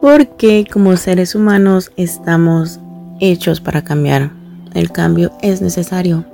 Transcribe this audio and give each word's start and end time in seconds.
Porque 0.00 0.64
como 0.70 0.96
seres 0.96 1.34
humanos 1.34 1.92
estamos 1.96 2.80
hechos 3.20 3.60
para 3.60 3.82
cambiar. 3.82 4.30
El 4.74 4.92
cambio 4.92 5.32
es 5.42 5.62
necesario. 5.62 6.24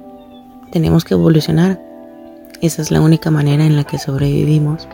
Tenemos 0.73 1.05
que 1.05 1.15
evolucionar. 1.15 1.81
Esa 2.61 2.83
es 2.83 2.91
la 2.91 3.01
única 3.01 3.31
manera 3.31 3.65
en 3.65 3.77
la 3.77 3.85
que 3.85 3.99
sobrevivimos. 3.99 4.89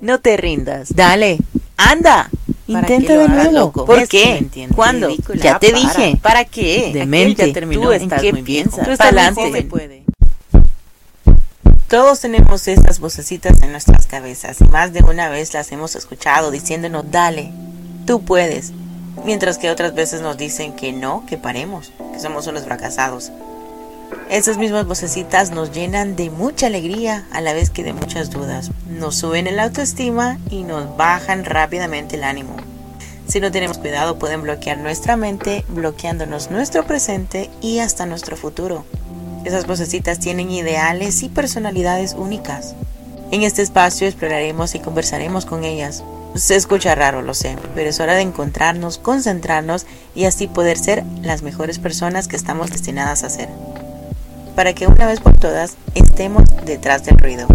No 0.00 0.20
te 0.20 0.36
rindas. 0.36 0.94
Dale. 0.94 1.38
Anda. 1.76 2.30
Intenta 2.66 3.16
de 3.16 3.28
nuevo. 3.28 3.72
¿Por 3.72 4.08
qué? 4.08 4.46
¿Cuándo? 4.74 5.08
Ya 5.34 5.58
te 5.58 5.72
dije. 5.72 6.18
¿Para 6.20 6.44
qué? 6.44 6.90
Demente. 6.92 7.48
Ya 7.48 7.52
terminó. 7.52 7.82
¿Tú 7.82 7.92
¿En 7.92 8.08
qué 8.08 8.32
piensas? 8.34 9.00
Adelante. 9.00 9.62
puede. 9.64 10.05
Todos 11.88 12.18
tenemos 12.18 12.66
esas 12.66 12.98
vocecitas 12.98 13.62
en 13.62 13.70
nuestras 13.70 14.08
cabezas 14.08 14.60
y 14.60 14.64
más 14.64 14.92
de 14.92 15.04
una 15.04 15.28
vez 15.28 15.54
las 15.54 15.70
hemos 15.70 15.94
escuchado 15.94 16.50
diciéndonos, 16.50 17.12
dale, 17.12 17.52
tú 18.08 18.24
puedes, 18.24 18.72
mientras 19.24 19.56
que 19.56 19.70
otras 19.70 19.94
veces 19.94 20.20
nos 20.20 20.36
dicen 20.36 20.74
que 20.74 20.92
no, 20.92 21.24
que 21.28 21.38
paremos, 21.38 21.92
que 22.12 22.18
somos 22.18 22.48
unos 22.48 22.64
fracasados. 22.64 23.30
Esas 24.28 24.58
mismas 24.58 24.84
vocecitas 24.84 25.52
nos 25.52 25.70
llenan 25.70 26.16
de 26.16 26.28
mucha 26.28 26.66
alegría 26.66 27.28
a 27.30 27.40
la 27.40 27.52
vez 27.52 27.70
que 27.70 27.84
de 27.84 27.92
muchas 27.92 28.30
dudas, 28.30 28.72
nos 28.88 29.14
suben 29.14 29.46
el 29.46 29.60
autoestima 29.60 30.40
y 30.50 30.64
nos 30.64 30.96
bajan 30.96 31.44
rápidamente 31.44 32.16
el 32.16 32.24
ánimo. 32.24 32.56
Si 33.28 33.38
no 33.38 33.52
tenemos 33.52 33.78
cuidado 33.78 34.18
pueden 34.18 34.42
bloquear 34.42 34.78
nuestra 34.78 35.16
mente, 35.16 35.64
bloqueándonos 35.68 36.50
nuestro 36.50 36.84
presente 36.84 37.48
y 37.60 37.78
hasta 37.78 38.06
nuestro 38.06 38.36
futuro. 38.36 38.84
Esas 39.46 39.68
vocecitas 39.68 40.18
tienen 40.18 40.50
ideales 40.50 41.22
y 41.22 41.28
personalidades 41.28 42.14
únicas. 42.14 42.74
En 43.30 43.44
este 43.44 43.62
espacio 43.62 44.08
exploraremos 44.08 44.74
y 44.74 44.80
conversaremos 44.80 45.46
con 45.46 45.62
ellas. 45.62 46.02
Se 46.34 46.56
escucha 46.56 46.96
raro, 46.96 47.22
lo 47.22 47.32
sé, 47.32 47.56
pero 47.72 47.90
es 47.90 48.00
hora 48.00 48.16
de 48.16 48.22
encontrarnos, 48.22 48.98
concentrarnos 48.98 49.86
y 50.16 50.24
así 50.24 50.48
poder 50.48 50.76
ser 50.76 51.04
las 51.22 51.42
mejores 51.42 51.78
personas 51.78 52.26
que 52.26 52.34
estamos 52.34 52.72
destinadas 52.72 53.22
a 53.22 53.30
ser. 53.30 53.48
Para 54.56 54.72
que 54.72 54.88
una 54.88 55.06
vez 55.06 55.20
por 55.20 55.36
todas 55.36 55.76
estemos 55.94 56.42
detrás 56.64 57.04
del 57.04 57.16
ruido. 57.16 57.46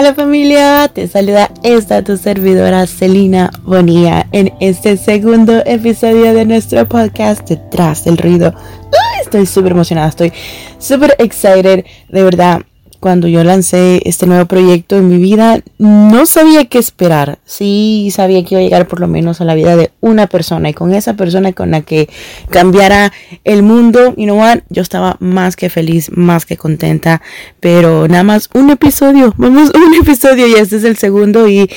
Hola 0.00 0.14
familia, 0.14 0.88
te 0.88 1.06
saluda 1.08 1.50
esta 1.62 2.02
tu 2.02 2.16
servidora 2.16 2.86
Celina 2.86 3.50
Bonilla 3.64 4.26
en 4.32 4.50
este 4.58 4.96
segundo 4.96 5.62
episodio 5.66 6.32
de 6.32 6.46
nuestro 6.46 6.88
podcast 6.88 7.46
Detrás 7.46 8.04
del 8.06 8.16
Ruido. 8.16 8.54
Estoy 9.20 9.44
súper 9.44 9.72
emocionada, 9.72 10.08
estoy 10.08 10.32
súper 10.78 11.16
excited, 11.18 11.84
de 12.08 12.24
verdad 12.24 12.62
cuando 13.00 13.28
yo 13.28 13.42
lancé 13.42 14.02
este 14.04 14.26
nuevo 14.26 14.44
proyecto 14.44 14.96
en 14.98 15.08
mi 15.08 15.16
vida, 15.16 15.60
no 15.78 16.26
sabía 16.26 16.66
qué 16.66 16.78
esperar. 16.78 17.38
Sí 17.46 18.10
sabía 18.14 18.44
que 18.44 18.54
iba 18.54 18.60
a 18.60 18.62
llegar 18.62 18.86
por 18.86 19.00
lo 19.00 19.08
menos 19.08 19.40
a 19.40 19.44
la 19.44 19.54
vida 19.54 19.74
de 19.76 19.90
una 20.00 20.26
persona 20.26 20.68
y 20.68 20.74
con 20.74 20.94
esa 20.94 21.14
persona 21.14 21.52
con 21.54 21.70
la 21.70 21.80
que 21.80 22.10
cambiara 22.50 23.12
el 23.44 23.62
mundo, 23.62 24.14
you 24.16 24.24
know 24.24 24.38
what, 24.38 24.58
yo 24.68 24.82
estaba 24.82 25.16
más 25.18 25.56
que 25.56 25.70
feliz, 25.70 26.10
más 26.14 26.44
que 26.44 26.58
contenta, 26.58 27.22
pero 27.58 28.06
nada 28.06 28.22
más 28.22 28.50
un 28.52 28.70
episodio, 28.70 29.34
vamos, 29.38 29.72
un 29.74 29.94
episodio 29.94 30.46
y 30.46 30.54
este 30.54 30.76
es 30.76 30.84
el 30.84 30.98
segundo 30.98 31.48
y 31.48 31.70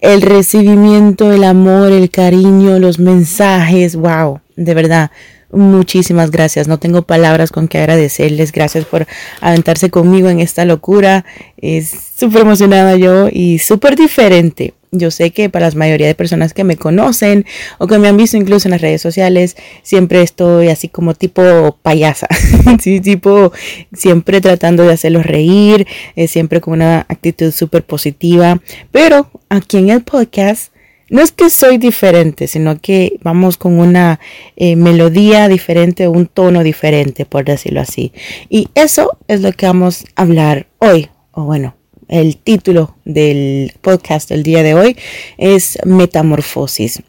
el 0.00 0.22
recibimiento, 0.22 1.30
el 1.30 1.44
amor, 1.44 1.92
el 1.92 2.10
cariño, 2.10 2.78
los 2.78 2.98
mensajes, 2.98 3.96
wow, 3.96 4.40
de 4.56 4.74
verdad 4.74 5.10
Muchísimas 5.52 6.30
gracias. 6.30 6.68
No 6.68 6.78
tengo 6.78 7.02
palabras 7.02 7.50
con 7.50 7.66
que 7.66 7.78
agradecerles. 7.78 8.52
Gracias 8.52 8.84
por 8.84 9.06
aventarse 9.40 9.90
conmigo 9.90 10.28
en 10.28 10.40
esta 10.40 10.64
locura. 10.64 11.24
Es 11.56 11.90
súper 12.16 12.42
emocionada 12.42 12.96
yo 12.96 13.28
y 13.30 13.58
súper 13.58 13.96
diferente. 13.96 14.74
Yo 14.92 15.12
sé 15.12 15.30
que 15.30 15.48
para 15.48 15.70
la 15.70 15.76
mayoría 15.76 16.08
de 16.08 16.16
personas 16.16 16.52
que 16.52 16.64
me 16.64 16.76
conocen 16.76 17.46
o 17.78 17.86
que 17.86 17.98
me 17.98 18.08
han 18.08 18.16
visto 18.16 18.36
incluso 18.36 18.66
en 18.66 18.72
las 18.72 18.80
redes 18.80 19.00
sociales, 19.00 19.56
siempre 19.82 20.20
estoy 20.20 20.68
así 20.68 20.88
como 20.88 21.14
tipo 21.14 21.78
payasa, 21.82 22.26
sí, 22.80 23.00
tipo 23.00 23.52
siempre 23.92 24.40
tratando 24.40 24.82
de 24.82 24.92
hacerlos 24.92 25.24
reír, 25.24 25.86
eh, 26.16 26.26
siempre 26.26 26.60
con 26.60 26.74
una 26.74 27.06
actitud 27.08 27.52
súper 27.52 27.84
positiva. 27.84 28.60
Pero 28.90 29.30
aquí 29.48 29.76
en 29.76 29.90
el 29.90 30.02
podcast 30.02 30.69
no 31.10 31.20
es 31.20 31.32
que 31.32 31.50
soy 31.50 31.76
diferente, 31.76 32.46
sino 32.46 32.80
que 32.80 33.18
vamos 33.22 33.56
con 33.56 33.78
una 33.78 34.20
eh, 34.56 34.76
melodía 34.76 35.48
diferente, 35.48 36.08
un 36.08 36.26
tono 36.26 36.62
diferente, 36.62 37.26
por 37.26 37.44
decirlo 37.44 37.80
así. 37.80 38.12
Y 38.48 38.68
eso 38.74 39.18
es 39.28 39.42
lo 39.42 39.52
que 39.52 39.66
vamos 39.66 40.04
a 40.14 40.22
hablar 40.22 40.68
hoy, 40.78 41.08
o 41.32 41.44
bueno, 41.44 41.74
el 42.10 42.36
título 42.36 42.96
del 43.04 43.72
podcast 43.80 44.28
del 44.28 44.42
día 44.42 44.62
de 44.62 44.74
hoy 44.74 44.96
es 45.38 45.78
Metamorfosis. 45.84 47.02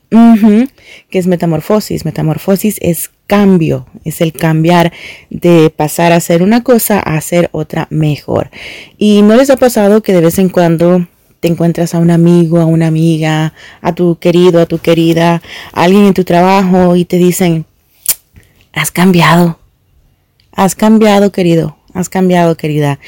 ¿Qué 1.09 1.19
es 1.19 1.27
metamorfosis? 1.27 2.05
Metamorfosis 2.05 2.77
es 2.81 3.09
cambio, 3.25 3.87
es 4.03 4.21
el 4.21 4.31
cambiar 4.33 4.91
de 5.29 5.71
pasar 5.75 6.11
a 6.11 6.17
hacer 6.17 6.43
una 6.43 6.63
cosa 6.63 6.99
a 6.99 7.17
hacer 7.17 7.49
otra 7.51 7.87
mejor. 7.89 8.51
¿Y 8.97 9.21
no 9.23 9.35
les 9.35 9.49
ha 9.49 9.57
pasado 9.57 10.03
que 10.03 10.13
de 10.13 10.21
vez 10.21 10.37
en 10.37 10.49
cuando 10.49 11.07
te 11.41 11.47
encuentras 11.47 11.93
a 11.95 11.97
un 11.97 12.11
amigo, 12.11 12.59
a 12.59 12.65
una 12.65 12.87
amiga, 12.87 13.53
a 13.81 13.93
tu 13.93 14.17
querido, 14.17 14.61
a 14.61 14.67
tu 14.67 14.77
querida, 14.77 15.41
a 15.73 15.83
alguien 15.83 16.05
en 16.05 16.13
tu 16.13 16.23
trabajo 16.23 16.95
y 16.95 17.03
te 17.03 17.17
dicen, 17.17 17.65
has 18.71 18.91
cambiado, 18.91 19.59
has 20.53 20.75
cambiado 20.75 21.31
querido, 21.31 21.77
has 21.93 22.09
cambiado 22.09 22.55
querida. 22.55 22.99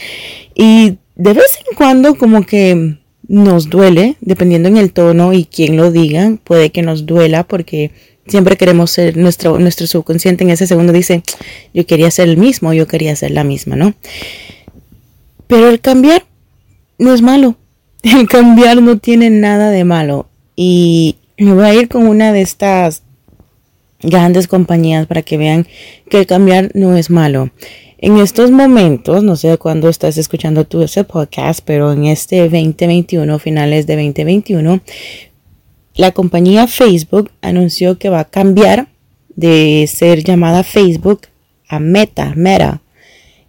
Y 0.55 0.97
de 1.15 1.33
vez 1.33 1.59
en 1.69 1.77
cuando 1.77 2.15
como 2.15 2.43
que 2.43 2.97
nos 3.27 3.69
duele, 3.69 4.17
dependiendo 4.19 4.67
en 4.67 4.77
el 4.77 4.91
tono 4.91 5.31
y 5.31 5.45
quién 5.45 5.77
lo 5.77 5.91
diga, 5.91 6.35
puede 6.43 6.71
que 6.71 6.81
nos 6.81 7.05
duela 7.05 7.43
porque 7.43 7.91
siempre 8.27 8.57
queremos 8.57 8.89
ser 8.89 9.15
nuestro, 9.15 9.59
nuestro 9.59 9.85
subconsciente 9.85 10.43
en 10.43 10.49
ese 10.49 10.65
segundo 10.65 10.91
dice, 10.91 11.21
yo 11.71 11.85
quería 11.85 12.09
ser 12.09 12.29
el 12.29 12.37
mismo, 12.37 12.73
yo 12.73 12.87
quería 12.87 13.15
ser 13.15 13.29
la 13.29 13.43
misma, 13.43 13.75
¿no? 13.75 13.93
Pero 15.45 15.69
el 15.69 15.81
cambiar 15.81 16.25
no 16.97 17.13
es 17.13 17.21
malo. 17.21 17.57
El 18.17 18.27
cambiar 18.27 18.81
no 18.81 18.97
tiene 18.97 19.29
nada 19.29 19.69
de 19.69 19.85
malo. 19.85 20.27
Y 20.55 21.15
me 21.37 21.53
voy 21.53 21.65
a 21.65 21.73
ir 21.73 21.87
con 21.87 22.05
una 22.05 22.33
de 22.33 22.41
estas 22.41 23.03
grandes 24.01 24.47
compañías 24.47 25.07
para 25.07 25.21
que 25.21 25.37
vean 25.37 25.65
que 26.09 26.19
el 26.19 26.27
cambiar 26.27 26.69
no 26.73 26.97
es 26.97 27.09
malo. 27.09 27.51
En 27.97 28.17
estos 28.17 28.51
momentos, 28.51 29.23
no 29.23 29.37
sé 29.37 29.57
cuándo 29.57 29.87
estás 29.87 30.17
escuchando 30.17 30.65
tú 30.65 30.81
ese 30.81 31.05
podcast, 31.05 31.61
pero 31.63 31.93
en 31.93 32.05
este 32.05 32.41
2021, 32.41 33.39
finales 33.39 33.87
de 33.87 33.95
2021, 33.95 34.81
la 35.95 36.11
compañía 36.11 36.67
Facebook 36.67 37.31
anunció 37.41 37.97
que 37.97 38.09
va 38.09 38.19
a 38.19 38.29
cambiar 38.29 38.89
de 39.35 39.87
ser 39.87 40.25
llamada 40.25 40.63
Facebook 40.63 41.21
a 41.69 41.79
Meta, 41.79 42.33
Meta. 42.35 42.81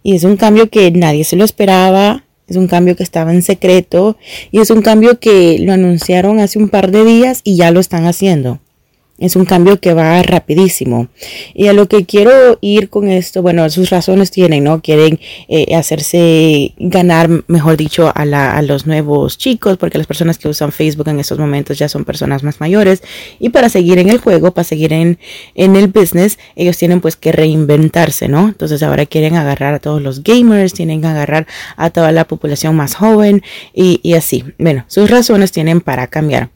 Y 0.01 0.15
es 0.15 0.23
un 0.23 0.37
cambio 0.37 0.69
que 0.69 0.89
nadie 0.91 1.25
se 1.25 1.35
lo 1.35 1.43
esperaba, 1.43 2.24
es 2.47 2.55
un 2.55 2.67
cambio 2.67 2.95
que 2.95 3.03
estaba 3.03 3.33
en 3.33 3.41
secreto 3.41 4.17
y 4.51 4.59
es 4.59 4.69
un 4.69 4.81
cambio 4.81 5.19
que 5.19 5.59
lo 5.59 5.73
anunciaron 5.73 6.39
hace 6.39 6.59
un 6.59 6.69
par 6.69 6.91
de 6.91 7.03
días 7.03 7.41
y 7.43 7.55
ya 7.55 7.71
lo 7.71 7.79
están 7.79 8.05
haciendo. 8.05 8.59
Es 9.17 9.37
un 9.37 9.45
cambio 9.45 9.79
que 9.79 9.93
va 9.93 10.21
rapidísimo. 10.23 11.07
Y 11.53 11.67
a 11.67 11.73
lo 11.73 11.87
que 11.87 12.05
quiero 12.05 12.57
ir 12.59 12.89
con 12.89 13.07
esto, 13.07 13.41
bueno, 13.41 13.69
sus 13.69 13.89
razones 13.89 14.29
tienen, 14.29 14.65
¿no? 14.65 14.81
Quieren 14.81 15.21
eh, 15.47 15.73
hacerse 15.73 16.73
ganar, 16.77 17.29
mejor 17.47 17.77
dicho, 17.77 18.07
a, 18.13 18.23
a, 18.57 18.61
los 18.61 18.85
nuevos 18.87 19.37
chicos, 19.37 19.77
porque 19.77 19.97
las 19.97 20.05
personas 20.05 20.37
que 20.37 20.49
usan 20.49 20.73
Facebook 20.73 21.07
en 21.07 21.21
estos 21.21 21.39
momentos 21.39 21.79
ya 21.79 21.87
son 21.87 22.03
personas 22.03 22.43
más 22.43 22.59
mayores. 22.59 23.03
Y 23.39 23.49
para 23.49 23.69
seguir 23.69 23.99
en 23.99 24.09
el 24.09 24.17
juego, 24.17 24.51
para 24.51 24.65
seguir 24.65 24.91
en, 24.91 25.17
en 25.53 25.77
el 25.77 25.87
business, 25.87 26.37
ellos 26.57 26.77
tienen 26.77 26.99
pues 26.99 27.15
que 27.15 27.31
reinventarse, 27.31 28.27
¿no? 28.27 28.49
Entonces 28.49 28.83
ahora 28.83 29.05
quieren 29.05 29.37
agarrar 29.37 29.75
a 29.75 29.79
todos 29.79 30.01
los 30.01 30.23
gamers, 30.23 30.73
tienen 30.73 30.99
que 30.99 31.07
agarrar 31.07 31.47
a 31.77 31.89
toda 31.89 32.11
la 32.11 32.25
población 32.25 32.75
más 32.75 32.95
joven 32.95 33.43
y, 33.73 34.01
y 34.03 34.15
así. 34.15 34.43
Bueno, 34.57 34.83
sus 34.87 35.09
razones 35.09 35.53
tienen 35.53 35.79
para 35.79 36.07
cambiar. 36.07 36.49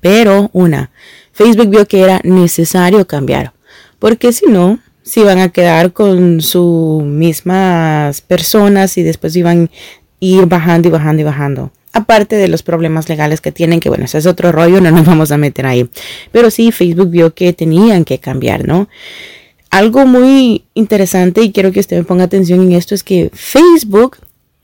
Pero 0.00 0.50
una, 0.52 0.90
Facebook 1.38 1.68
vio 1.68 1.86
que 1.86 2.00
era 2.00 2.20
necesario 2.24 3.06
cambiar, 3.06 3.52
porque 4.00 4.32
si 4.32 4.46
no, 4.46 4.80
se 5.04 5.20
iban 5.20 5.38
a 5.38 5.50
quedar 5.50 5.92
con 5.92 6.40
sus 6.40 7.04
mismas 7.04 8.22
personas 8.22 8.98
y 8.98 9.04
después 9.04 9.36
iban 9.36 9.70
a 9.72 9.76
ir 10.18 10.46
bajando 10.46 10.88
y 10.88 10.90
bajando 10.90 11.22
y 11.22 11.24
bajando. 11.24 11.72
Aparte 11.92 12.34
de 12.34 12.48
los 12.48 12.64
problemas 12.64 13.08
legales 13.08 13.40
que 13.40 13.52
tienen, 13.52 13.78
que 13.78 13.88
bueno, 13.88 14.06
ese 14.06 14.18
es 14.18 14.26
otro 14.26 14.50
rollo, 14.50 14.80
no 14.80 14.90
nos 14.90 15.06
vamos 15.06 15.30
a 15.30 15.36
meter 15.36 15.64
ahí. 15.66 15.88
Pero 16.32 16.50
sí, 16.50 16.72
Facebook 16.72 17.10
vio 17.10 17.32
que 17.32 17.52
tenían 17.52 18.04
que 18.04 18.18
cambiar, 18.18 18.66
¿no? 18.66 18.88
Algo 19.70 20.06
muy 20.06 20.64
interesante 20.74 21.40
y 21.42 21.52
quiero 21.52 21.70
que 21.70 21.78
usted 21.78 21.98
me 21.98 22.04
ponga 22.04 22.24
atención 22.24 22.62
en 22.62 22.72
esto 22.72 22.96
es 22.96 23.04
que 23.04 23.30
Facebook 23.32 24.16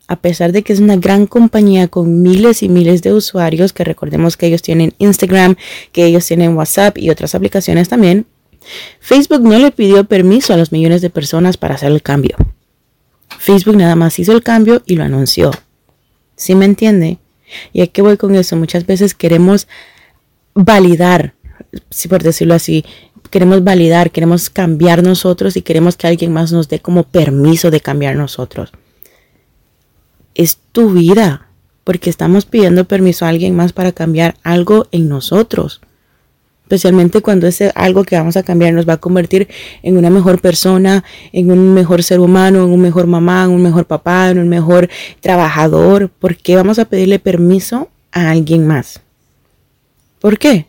a 0.06 0.16
pesar 0.16 0.52
de 0.52 0.62
que 0.62 0.72
es 0.72 0.80
una 0.80 0.96
gran 0.96 1.26
compañía 1.26 1.88
con 1.88 2.22
miles 2.22 2.62
y 2.62 2.68
miles 2.68 3.02
de 3.02 3.12
usuarios, 3.12 3.72
que 3.72 3.84
recordemos 3.84 4.36
que 4.36 4.46
ellos 4.46 4.62
tienen 4.62 4.92
Instagram, 4.98 5.56
que 5.92 6.04
ellos 6.04 6.26
tienen 6.26 6.56
WhatsApp 6.56 6.98
y 6.98 7.10
otras 7.10 7.34
aplicaciones 7.34 7.88
también, 7.88 8.26
Facebook 9.00 9.42
no 9.42 9.58
le 9.58 9.70
pidió 9.70 10.04
permiso 10.04 10.52
a 10.52 10.56
los 10.56 10.72
millones 10.72 11.02
de 11.02 11.10
personas 11.10 11.56
para 11.56 11.74
hacer 11.74 11.90
el 11.90 12.02
cambio. 12.02 12.36
Facebook 13.38 13.76
nada 13.76 13.96
más 13.96 14.18
hizo 14.18 14.32
el 14.32 14.42
cambio 14.42 14.82
y 14.86 14.96
lo 14.96 15.04
anunció. 15.04 15.50
¿Sí 16.36 16.54
me 16.54 16.64
entiende? 16.64 17.18
¿Y 17.72 17.82
a 17.82 17.86
qué 17.86 18.02
voy 18.02 18.16
con 18.16 18.34
eso? 18.34 18.56
Muchas 18.56 18.86
veces 18.86 19.14
queremos 19.14 19.68
validar, 20.54 21.34
si 21.90 22.08
por 22.08 22.22
decirlo 22.22 22.54
así, 22.54 22.84
queremos 23.30 23.64
validar, 23.64 24.10
queremos 24.10 24.50
cambiar 24.50 25.02
nosotros 25.02 25.56
y 25.56 25.62
queremos 25.62 25.96
que 25.96 26.06
alguien 26.06 26.32
más 26.32 26.52
nos 26.52 26.68
dé 26.68 26.80
como 26.80 27.04
permiso 27.04 27.70
de 27.70 27.80
cambiar 27.80 28.16
nosotros. 28.16 28.72
Es 30.34 30.58
tu 30.72 30.90
vida, 30.90 31.48
porque 31.84 32.10
estamos 32.10 32.46
pidiendo 32.46 32.86
permiso 32.86 33.24
a 33.24 33.28
alguien 33.28 33.54
más 33.54 33.72
para 33.72 33.92
cambiar 33.92 34.36
algo 34.42 34.86
en 34.90 35.08
nosotros. 35.08 35.80
Especialmente 36.64 37.20
cuando 37.20 37.46
ese 37.46 37.72
algo 37.74 38.04
que 38.04 38.16
vamos 38.16 38.38
a 38.38 38.42
cambiar 38.42 38.72
nos 38.72 38.88
va 38.88 38.94
a 38.94 39.00
convertir 39.00 39.48
en 39.82 39.98
una 39.98 40.08
mejor 40.08 40.40
persona, 40.40 41.04
en 41.32 41.50
un 41.50 41.74
mejor 41.74 42.02
ser 42.02 42.20
humano, 42.20 42.64
en 42.64 42.70
un 42.70 42.80
mejor 42.80 43.06
mamá, 43.06 43.44
en 43.44 43.50
un 43.50 43.62
mejor 43.62 43.84
papá, 43.84 44.30
en 44.30 44.38
un 44.38 44.48
mejor 44.48 44.88
trabajador. 45.20 46.08
¿Por 46.08 46.36
qué 46.36 46.56
vamos 46.56 46.78
a 46.78 46.86
pedirle 46.86 47.18
permiso 47.18 47.90
a 48.12 48.30
alguien 48.30 48.66
más? 48.66 49.02
¿Por 50.20 50.38
qué? 50.38 50.66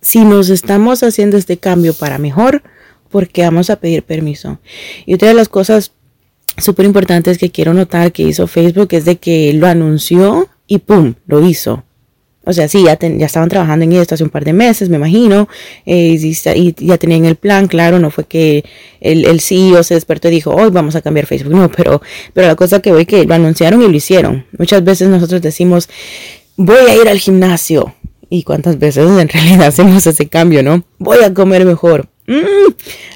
Si 0.00 0.24
nos 0.24 0.50
estamos 0.50 1.04
haciendo 1.04 1.36
este 1.36 1.58
cambio 1.58 1.94
para 1.94 2.18
mejor, 2.18 2.64
¿por 3.10 3.28
qué 3.28 3.42
vamos 3.42 3.70
a 3.70 3.76
pedir 3.76 4.02
permiso? 4.02 4.58
Y 5.06 5.14
otra 5.14 5.28
de 5.28 5.34
las 5.34 5.48
cosas 5.48 5.92
súper 6.58 6.86
importantes 6.86 7.38
que 7.38 7.50
quiero 7.50 7.74
notar 7.74 8.12
que 8.12 8.22
hizo 8.22 8.46
Facebook 8.46 8.88
es 8.92 9.04
de 9.04 9.16
que 9.16 9.52
lo 9.52 9.66
anunció 9.66 10.48
y 10.66 10.78
¡pum! 10.78 11.14
lo 11.26 11.46
hizo. 11.46 11.84
O 12.44 12.52
sea, 12.52 12.66
sí, 12.66 12.82
ya, 12.84 12.98
ya 12.98 13.26
estaban 13.26 13.48
trabajando 13.48 13.84
en 13.84 13.92
esto 13.92 14.16
hace 14.16 14.24
un 14.24 14.30
par 14.30 14.44
de 14.44 14.52
meses, 14.52 14.88
me 14.88 14.96
imagino, 14.96 15.48
eh, 15.86 16.18
y, 16.20 16.74
ya 16.86 16.98
tenían 16.98 17.24
el 17.24 17.36
plan, 17.36 17.68
claro, 17.68 18.00
no 18.00 18.10
fue 18.10 18.24
que 18.24 18.64
el, 19.00 19.24
el 19.26 19.40
CEO 19.40 19.84
se 19.84 19.94
despertó 19.94 20.26
y 20.26 20.32
dijo, 20.32 20.50
hoy 20.50 20.70
vamos 20.70 20.96
a 20.96 21.02
cambiar 21.02 21.26
Facebook, 21.26 21.54
no, 21.56 21.70
pero, 21.70 22.02
pero 22.32 22.48
la 22.48 22.56
cosa 22.56 22.80
que 22.80 22.90
voy 22.90 23.06
que 23.06 23.24
lo 23.24 23.34
anunciaron 23.34 23.80
y 23.82 23.86
lo 23.86 23.96
hicieron. 23.96 24.44
Muchas 24.58 24.82
veces 24.82 25.08
nosotros 25.08 25.40
decimos, 25.40 25.88
voy 26.56 26.78
a 26.88 26.96
ir 26.96 27.08
al 27.08 27.18
gimnasio, 27.18 27.94
y 28.28 28.42
cuántas 28.44 28.78
veces 28.78 29.06
en 29.06 29.28
realidad 29.28 29.66
hacemos 29.66 30.06
ese 30.06 30.26
cambio, 30.26 30.62
¿no? 30.62 30.82
Voy 30.98 31.18
a 31.22 31.32
comer 31.32 31.64
mejor, 31.64 32.08
Mm, 32.32 32.72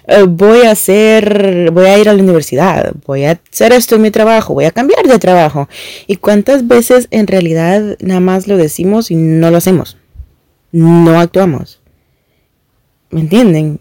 eh, 0.09 0.23
voy 0.29 0.67
a 0.67 0.73
hacer, 0.73 1.71
voy 1.73 1.87
a 1.87 1.99
ir 1.99 2.07
a 2.09 2.13
la 2.13 2.23
universidad, 2.23 2.93
voy 3.07 3.25
a 3.25 3.41
hacer 3.51 3.73
esto 3.73 3.95
en 3.95 4.03
mi 4.03 4.11
trabajo, 4.11 4.53
voy 4.53 4.67
a 4.67 4.73
cambiar 4.73 5.07
de 5.07 5.19
trabajo. 5.19 5.71
¿Y 6.07 6.17
cuántas 6.17 6.69
veces 6.69 7.09
en 7.11 7.27
realidad 7.27 7.97
nada 8.01 8.21
más 8.21 8.47
lo 8.47 8.59
decimos 8.59 9.11
y 9.11 9.15
no 9.15 9.51
lo 9.51 9.57
hacemos? 9.57 9.97
No 10.71 11.19
actuamos. 11.19 11.81
¿Me 13.09 13.21
entienden? 13.21 13.81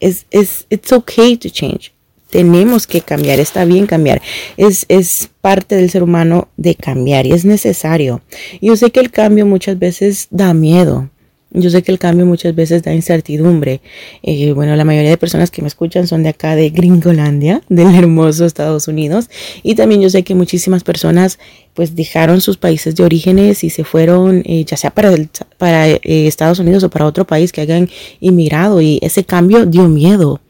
Es, 0.00 0.24
es, 0.30 0.66
it's 0.70 0.90
okay 0.90 1.36
to 1.36 1.50
change. 1.50 1.92
Tenemos 2.30 2.86
que 2.86 3.02
cambiar, 3.02 3.38
está 3.40 3.66
bien 3.66 3.86
cambiar. 3.86 4.22
Es, 4.56 4.86
es 4.88 5.28
parte 5.42 5.76
del 5.76 5.90
ser 5.90 6.02
humano 6.02 6.48
de 6.56 6.76
cambiar 6.76 7.26
y 7.26 7.32
es 7.32 7.44
necesario. 7.44 8.22
Yo 8.62 8.74
sé 8.76 8.90
que 8.90 9.00
el 9.00 9.10
cambio 9.10 9.44
muchas 9.44 9.78
veces 9.78 10.28
da 10.30 10.54
miedo. 10.54 11.10
Yo 11.54 11.68
sé 11.68 11.82
que 11.82 11.92
el 11.92 11.98
cambio 11.98 12.24
muchas 12.24 12.54
veces 12.54 12.82
da 12.82 12.94
incertidumbre. 12.94 13.82
Eh, 14.22 14.52
bueno, 14.52 14.74
la 14.74 14.84
mayoría 14.84 15.10
de 15.10 15.18
personas 15.18 15.50
que 15.50 15.60
me 15.60 15.68
escuchan 15.68 16.06
son 16.06 16.22
de 16.22 16.30
acá 16.30 16.56
de 16.56 16.70
Gringolandia, 16.70 17.62
del 17.68 17.94
hermoso 17.94 18.46
Estados 18.46 18.88
Unidos. 18.88 19.28
Y 19.62 19.74
también 19.74 20.00
yo 20.00 20.08
sé 20.08 20.22
que 20.22 20.34
muchísimas 20.34 20.82
personas 20.82 21.38
pues 21.74 21.94
dejaron 21.94 22.40
sus 22.40 22.56
países 22.56 22.96
de 22.96 23.04
orígenes 23.04 23.64
y 23.64 23.70
se 23.70 23.84
fueron 23.84 24.42
eh, 24.46 24.64
ya 24.64 24.76
sea 24.76 24.90
para, 24.90 25.14
para 25.58 25.88
eh, 25.88 26.00
Estados 26.02 26.58
Unidos 26.58 26.84
o 26.84 26.90
para 26.90 27.06
otro 27.06 27.26
país 27.26 27.52
que 27.52 27.60
hayan 27.60 27.88
inmigrado. 28.20 28.80
Y 28.80 28.98
ese 29.02 29.24
cambio 29.24 29.66
dio 29.66 29.88
miedo. 29.88 30.40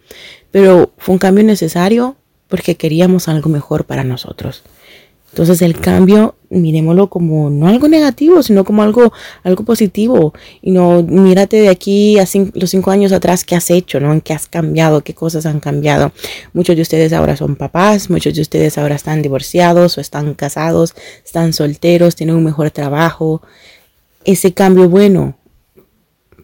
Pero 0.52 0.92
fue 0.98 1.14
un 1.14 1.18
cambio 1.18 1.42
necesario 1.42 2.16
porque 2.46 2.76
queríamos 2.76 3.28
algo 3.28 3.48
mejor 3.48 3.86
para 3.86 4.04
nosotros. 4.04 4.62
Entonces 5.32 5.62
el 5.62 5.80
cambio, 5.80 6.34
miremoslo 6.50 7.08
como 7.08 7.48
no 7.48 7.66
algo 7.66 7.88
negativo, 7.88 8.42
sino 8.42 8.64
como 8.64 8.82
algo, 8.82 9.14
algo 9.44 9.64
positivo. 9.64 10.34
Y 10.60 10.72
no, 10.72 11.02
mírate 11.02 11.56
de 11.56 11.70
aquí 11.70 12.18
a 12.18 12.26
los 12.52 12.70
cinco 12.70 12.90
años 12.90 13.12
atrás 13.12 13.42
qué 13.42 13.56
has 13.56 13.70
hecho, 13.70 13.98
¿no? 13.98 14.12
En 14.12 14.20
qué 14.20 14.34
has 14.34 14.46
cambiado, 14.46 15.02
qué 15.02 15.14
cosas 15.14 15.46
han 15.46 15.58
cambiado. 15.58 16.12
Muchos 16.52 16.76
de 16.76 16.82
ustedes 16.82 17.14
ahora 17.14 17.34
son 17.38 17.56
papás, 17.56 18.10
muchos 18.10 18.34
de 18.34 18.42
ustedes 18.42 18.76
ahora 18.76 18.94
están 18.94 19.22
divorciados 19.22 19.96
o 19.96 20.02
están 20.02 20.34
casados, 20.34 20.94
están 21.24 21.54
solteros, 21.54 22.14
tienen 22.14 22.36
un 22.36 22.44
mejor 22.44 22.70
trabajo. 22.70 23.40
Ese 24.24 24.52
cambio 24.52 24.90
bueno. 24.90 25.38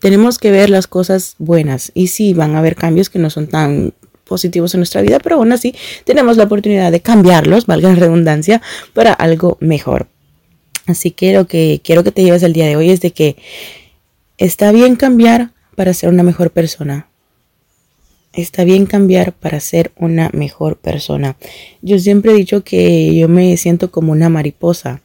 Tenemos 0.00 0.38
que 0.38 0.50
ver 0.50 0.70
las 0.70 0.86
cosas 0.86 1.34
buenas. 1.38 1.90
Y 1.92 2.06
sí, 2.06 2.32
van 2.32 2.54
a 2.54 2.60
haber 2.60 2.74
cambios 2.74 3.10
que 3.10 3.18
no 3.18 3.28
son 3.28 3.48
tan 3.48 3.92
positivos 4.28 4.74
en 4.74 4.80
nuestra 4.80 5.02
vida, 5.02 5.18
pero 5.18 5.36
aún 5.36 5.50
así 5.50 5.74
tenemos 6.04 6.36
la 6.36 6.44
oportunidad 6.44 6.92
de 6.92 7.00
cambiarlos, 7.00 7.66
valga 7.66 7.88
la 7.88 7.96
redundancia, 7.96 8.62
para 8.92 9.12
algo 9.12 9.56
mejor. 9.60 10.06
Así 10.86 11.10
que 11.10 11.32
lo 11.32 11.46
que 11.46 11.80
quiero 11.82 12.04
que 12.04 12.12
te 12.12 12.22
lleves 12.22 12.42
el 12.42 12.52
día 12.52 12.66
de 12.66 12.76
hoy 12.76 12.90
es 12.90 13.00
de 13.00 13.10
que 13.10 13.36
está 14.38 14.72
bien 14.72 14.96
cambiar 14.96 15.50
para 15.76 15.92
ser 15.92 16.08
una 16.08 16.22
mejor 16.22 16.50
persona. 16.50 17.08
Está 18.32 18.64
bien 18.64 18.86
cambiar 18.86 19.32
para 19.32 19.60
ser 19.60 19.92
una 19.96 20.30
mejor 20.32 20.76
persona. 20.76 21.36
Yo 21.82 21.98
siempre 21.98 22.32
he 22.32 22.34
dicho 22.34 22.62
que 22.62 23.14
yo 23.14 23.28
me 23.28 23.56
siento 23.56 23.90
como 23.90 24.12
una 24.12 24.28
mariposa, 24.28 25.02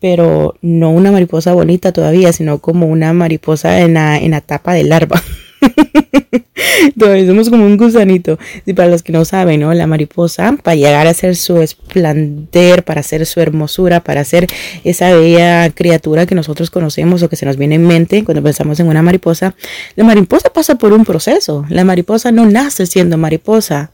pero 0.00 0.56
no 0.62 0.90
una 0.90 1.12
mariposa 1.12 1.54
bonita 1.54 1.92
todavía, 1.92 2.32
sino 2.32 2.58
como 2.58 2.86
una 2.86 3.12
mariposa 3.12 3.80
en 3.80 3.94
la, 3.94 4.18
en 4.18 4.32
la 4.32 4.40
tapa 4.40 4.74
de 4.74 4.84
larva. 4.84 5.22
Entonces 6.82 7.26
somos 7.26 7.50
como 7.50 7.66
un 7.66 7.76
gusanito. 7.76 8.38
Y 8.64 8.72
para 8.72 8.88
los 8.88 9.02
que 9.02 9.12
no 9.12 9.24
saben, 9.24 9.60
¿no? 9.60 9.72
La 9.74 9.86
mariposa, 9.86 10.56
para 10.62 10.74
llegar 10.74 11.06
a 11.06 11.14
ser 11.14 11.36
su 11.36 11.60
esplendor, 11.60 12.82
para 12.84 13.02
ser 13.02 13.26
su 13.26 13.40
hermosura, 13.40 14.00
para 14.00 14.24
ser 14.24 14.46
esa 14.84 15.14
bella 15.14 15.70
criatura 15.70 16.26
que 16.26 16.34
nosotros 16.34 16.70
conocemos 16.70 17.22
o 17.22 17.28
que 17.28 17.36
se 17.36 17.46
nos 17.46 17.56
viene 17.56 17.76
en 17.76 17.86
mente 17.86 18.24
cuando 18.24 18.42
pensamos 18.42 18.80
en 18.80 18.88
una 18.88 19.02
mariposa, 19.02 19.54
la 19.94 20.04
mariposa 20.04 20.50
pasa 20.50 20.76
por 20.76 20.92
un 20.92 21.04
proceso. 21.04 21.64
La 21.68 21.84
mariposa 21.84 22.32
no 22.32 22.46
nace 22.46 22.86
siendo 22.86 23.16
mariposa. 23.16 23.92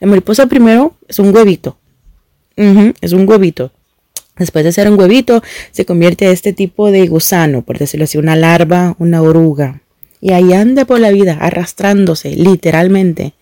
La 0.00 0.06
mariposa 0.06 0.46
primero 0.46 0.94
es 1.06 1.18
un 1.18 1.34
huevito. 1.34 1.78
es 2.56 3.12
un 3.12 3.28
huevito. 3.28 3.72
Después 4.36 4.64
de 4.64 4.70
ser 4.70 4.88
un 4.88 4.98
huevito, 4.98 5.42
se 5.72 5.84
convierte 5.84 6.26
a 6.26 6.30
este 6.30 6.52
tipo 6.52 6.92
de 6.92 7.08
gusano, 7.08 7.62
por 7.62 7.76
decirlo 7.76 8.04
así, 8.04 8.18
una 8.18 8.36
larva, 8.36 8.94
una 9.00 9.20
oruga 9.20 9.82
y 10.20 10.32
ahí 10.32 10.52
anda 10.52 10.84
por 10.84 11.00
la 11.00 11.10
vida 11.10 11.38
arrastrándose 11.40 12.30
literalmente. 12.30 13.34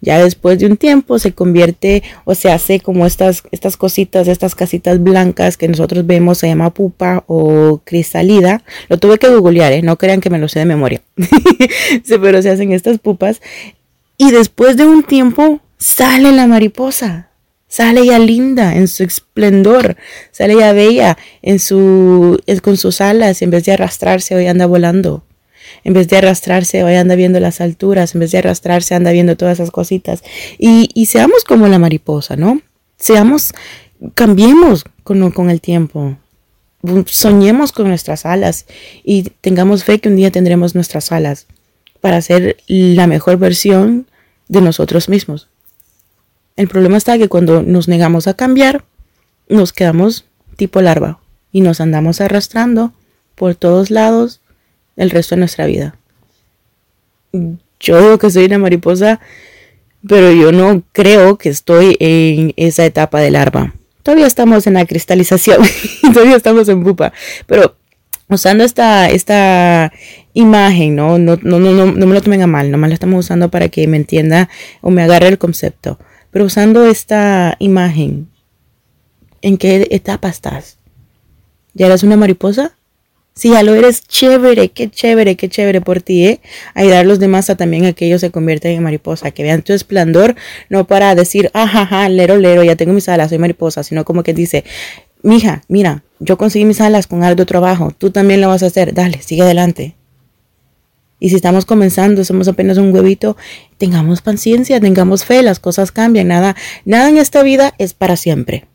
Ya 0.00 0.22
después 0.22 0.58
de 0.58 0.66
un 0.66 0.76
tiempo 0.76 1.18
se 1.18 1.32
convierte 1.32 2.02
o 2.24 2.34
se 2.34 2.50
hace 2.50 2.80
como 2.80 3.06
estas, 3.06 3.42
estas 3.50 3.76
cositas, 3.76 4.28
estas 4.28 4.54
casitas 4.54 5.02
blancas 5.02 5.56
que 5.56 5.68
nosotros 5.68 6.06
vemos, 6.06 6.38
se 6.38 6.48
llama 6.48 6.72
pupa 6.72 7.24
o 7.26 7.80
cristalida. 7.84 8.62
Lo 8.88 8.98
tuve 8.98 9.18
que 9.18 9.28
googlear, 9.28 9.72
¿eh? 9.72 9.82
no 9.82 9.98
crean 9.98 10.20
que 10.20 10.30
me 10.30 10.38
lo 10.38 10.48
sé 10.48 10.60
de 10.60 10.64
memoria. 10.64 11.02
pero 12.22 12.42
se 12.42 12.50
hacen 12.50 12.72
estas 12.72 12.98
pupas. 12.98 13.40
Y 14.16 14.30
después 14.30 14.76
de 14.76 14.86
un 14.86 15.02
tiempo 15.02 15.60
sale 15.78 16.32
la 16.32 16.46
mariposa. 16.46 17.30
Sale 17.70 18.06
ya 18.06 18.18
linda 18.18 18.74
en 18.76 18.88
su 18.88 19.02
esplendor. 19.02 19.96
Sale 20.30 20.56
ya 20.56 20.72
bella 20.72 21.18
en 21.42 21.58
su, 21.58 22.40
con 22.62 22.76
sus 22.78 23.00
alas. 23.00 23.42
En 23.42 23.50
vez 23.50 23.64
de 23.64 23.72
arrastrarse, 23.72 24.34
hoy 24.34 24.46
anda 24.46 24.64
volando. 24.64 25.24
En 25.88 25.94
vez 25.94 26.06
de 26.08 26.18
arrastrarse, 26.18 26.84
hoy 26.84 26.96
anda 26.96 27.14
viendo 27.14 27.40
las 27.40 27.62
alturas, 27.62 28.14
en 28.14 28.20
vez 28.20 28.30
de 28.30 28.36
arrastrarse, 28.36 28.94
anda 28.94 29.10
viendo 29.10 29.38
todas 29.38 29.58
esas 29.58 29.70
cositas. 29.70 30.22
Y, 30.58 31.06
seamos 31.06 31.44
como 31.44 31.66
la 31.66 31.78
mariposa, 31.78 32.36
¿no? 32.36 32.60
Seamos, 32.98 33.54
cambiemos 34.14 34.84
con, 35.02 35.30
con 35.30 35.48
el 35.48 35.62
tiempo. 35.62 36.18
Soñemos 37.06 37.72
con 37.72 37.88
nuestras 37.88 38.26
alas 38.26 38.66
y 39.02 39.30
tengamos 39.40 39.84
fe 39.84 39.98
que 39.98 40.10
un 40.10 40.16
día 40.16 40.30
tendremos 40.30 40.74
nuestras 40.74 41.10
alas 41.10 41.46
para 42.02 42.20
ser 42.20 42.58
la 42.66 43.06
mejor 43.06 43.38
versión 43.38 44.06
de 44.48 44.60
nosotros 44.60 45.08
mismos. 45.08 45.48
El 46.56 46.68
problema 46.68 46.98
está 46.98 47.16
que 47.16 47.30
cuando 47.30 47.62
nos 47.62 47.88
negamos 47.88 48.26
a 48.26 48.34
cambiar, 48.34 48.84
nos 49.48 49.72
quedamos 49.72 50.26
tipo 50.56 50.82
larva 50.82 51.18
y 51.50 51.62
nos 51.62 51.80
andamos 51.80 52.20
arrastrando 52.20 52.92
por 53.34 53.54
todos 53.54 53.90
lados 53.90 54.42
el 54.98 55.10
resto 55.10 55.34
de 55.34 55.40
nuestra 55.40 55.66
vida. 55.66 55.96
Yo 57.80 58.00
digo 58.00 58.18
que 58.18 58.30
soy 58.30 58.44
una 58.44 58.58
mariposa, 58.58 59.20
pero 60.06 60.30
yo 60.32 60.52
no 60.52 60.82
creo 60.92 61.38
que 61.38 61.48
estoy 61.48 61.96
en 62.00 62.52
esa 62.56 62.84
etapa 62.84 63.20
de 63.20 63.30
larva. 63.30 63.74
Todavía 64.02 64.26
estamos 64.26 64.66
en 64.66 64.74
la 64.74 64.84
cristalización, 64.84 65.62
todavía 66.12 66.36
estamos 66.36 66.68
en 66.68 66.82
pupa, 66.82 67.12
pero 67.46 67.76
usando 68.28 68.64
esta, 68.64 69.08
esta 69.10 69.92
imagen, 70.34 70.96
¿no? 70.96 71.18
No, 71.18 71.38
no, 71.42 71.58
no, 71.58 71.72
no, 71.72 72.06
me 72.06 72.14
lo 72.14 72.20
tomen 72.22 72.42
a 72.42 72.46
mal, 72.46 72.70
nomás 72.70 72.90
la 72.90 72.94
estamos 72.94 73.24
usando 73.24 73.50
para 73.50 73.68
que 73.68 73.86
me 73.86 73.96
entienda 73.96 74.48
o 74.80 74.90
me 74.90 75.02
agarre 75.02 75.28
el 75.28 75.38
concepto. 75.38 75.98
Pero 76.30 76.44
usando 76.44 76.86
esta 76.86 77.56
imagen, 77.58 78.28
¿en 79.42 79.56
qué 79.56 79.88
etapa 79.90 80.28
estás? 80.28 80.78
¿Ya 81.74 81.86
eres 81.86 82.02
una 82.02 82.16
mariposa? 82.16 82.77
Si 83.38 83.50
ya 83.50 83.62
lo 83.62 83.76
eres, 83.76 84.02
chévere, 84.02 84.70
qué 84.70 84.90
chévere, 84.90 85.36
qué 85.36 85.48
chévere 85.48 85.80
por 85.80 86.02
ti, 86.02 86.26
¿eh? 86.26 86.40
Ayudar 86.74 87.02
a 87.02 87.04
los 87.04 87.20
demás 87.20 87.48
a 87.50 87.54
también 87.54 87.84
a 87.84 87.92
que 87.92 88.06
ellos 88.06 88.20
se 88.20 88.32
conviertan 88.32 88.72
en 88.72 88.82
mariposa, 88.82 89.30
que 89.30 89.44
vean 89.44 89.62
tu 89.62 89.72
esplendor, 89.72 90.34
no 90.68 90.88
para 90.88 91.14
decir, 91.14 91.48
ajaja, 91.54 92.08
lero, 92.08 92.36
lero, 92.36 92.64
ya 92.64 92.74
tengo 92.74 92.92
mis 92.92 93.08
alas, 93.08 93.28
soy 93.28 93.38
mariposa, 93.38 93.84
sino 93.84 94.04
como 94.04 94.24
que 94.24 94.34
dice, 94.34 94.64
mija, 95.22 95.62
mira, 95.68 96.02
yo 96.18 96.36
conseguí 96.36 96.64
mis 96.64 96.80
alas 96.80 97.06
con 97.06 97.20
de 97.20 97.46
trabajo, 97.46 97.92
tú 97.96 98.10
también 98.10 98.40
lo 98.40 98.48
vas 98.48 98.64
a 98.64 98.66
hacer, 98.66 98.92
dale, 98.92 99.22
sigue 99.22 99.42
adelante. 99.42 99.94
Y 101.20 101.28
si 101.28 101.36
estamos 101.36 101.64
comenzando, 101.64 102.24
somos 102.24 102.48
apenas 102.48 102.76
un 102.76 102.92
huevito, 102.92 103.36
tengamos 103.76 104.20
paciencia, 104.20 104.80
tengamos 104.80 105.24
fe, 105.24 105.44
las 105.44 105.60
cosas 105.60 105.92
cambian, 105.92 106.26
nada, 106.26 106.56
nada 106.84 107.08
en 107.08 107.18
esta 107.18 107.44
vida 107.44 107.72
es 107.78 107.94
para 107.94 108.16
siempre. 108.16 108.66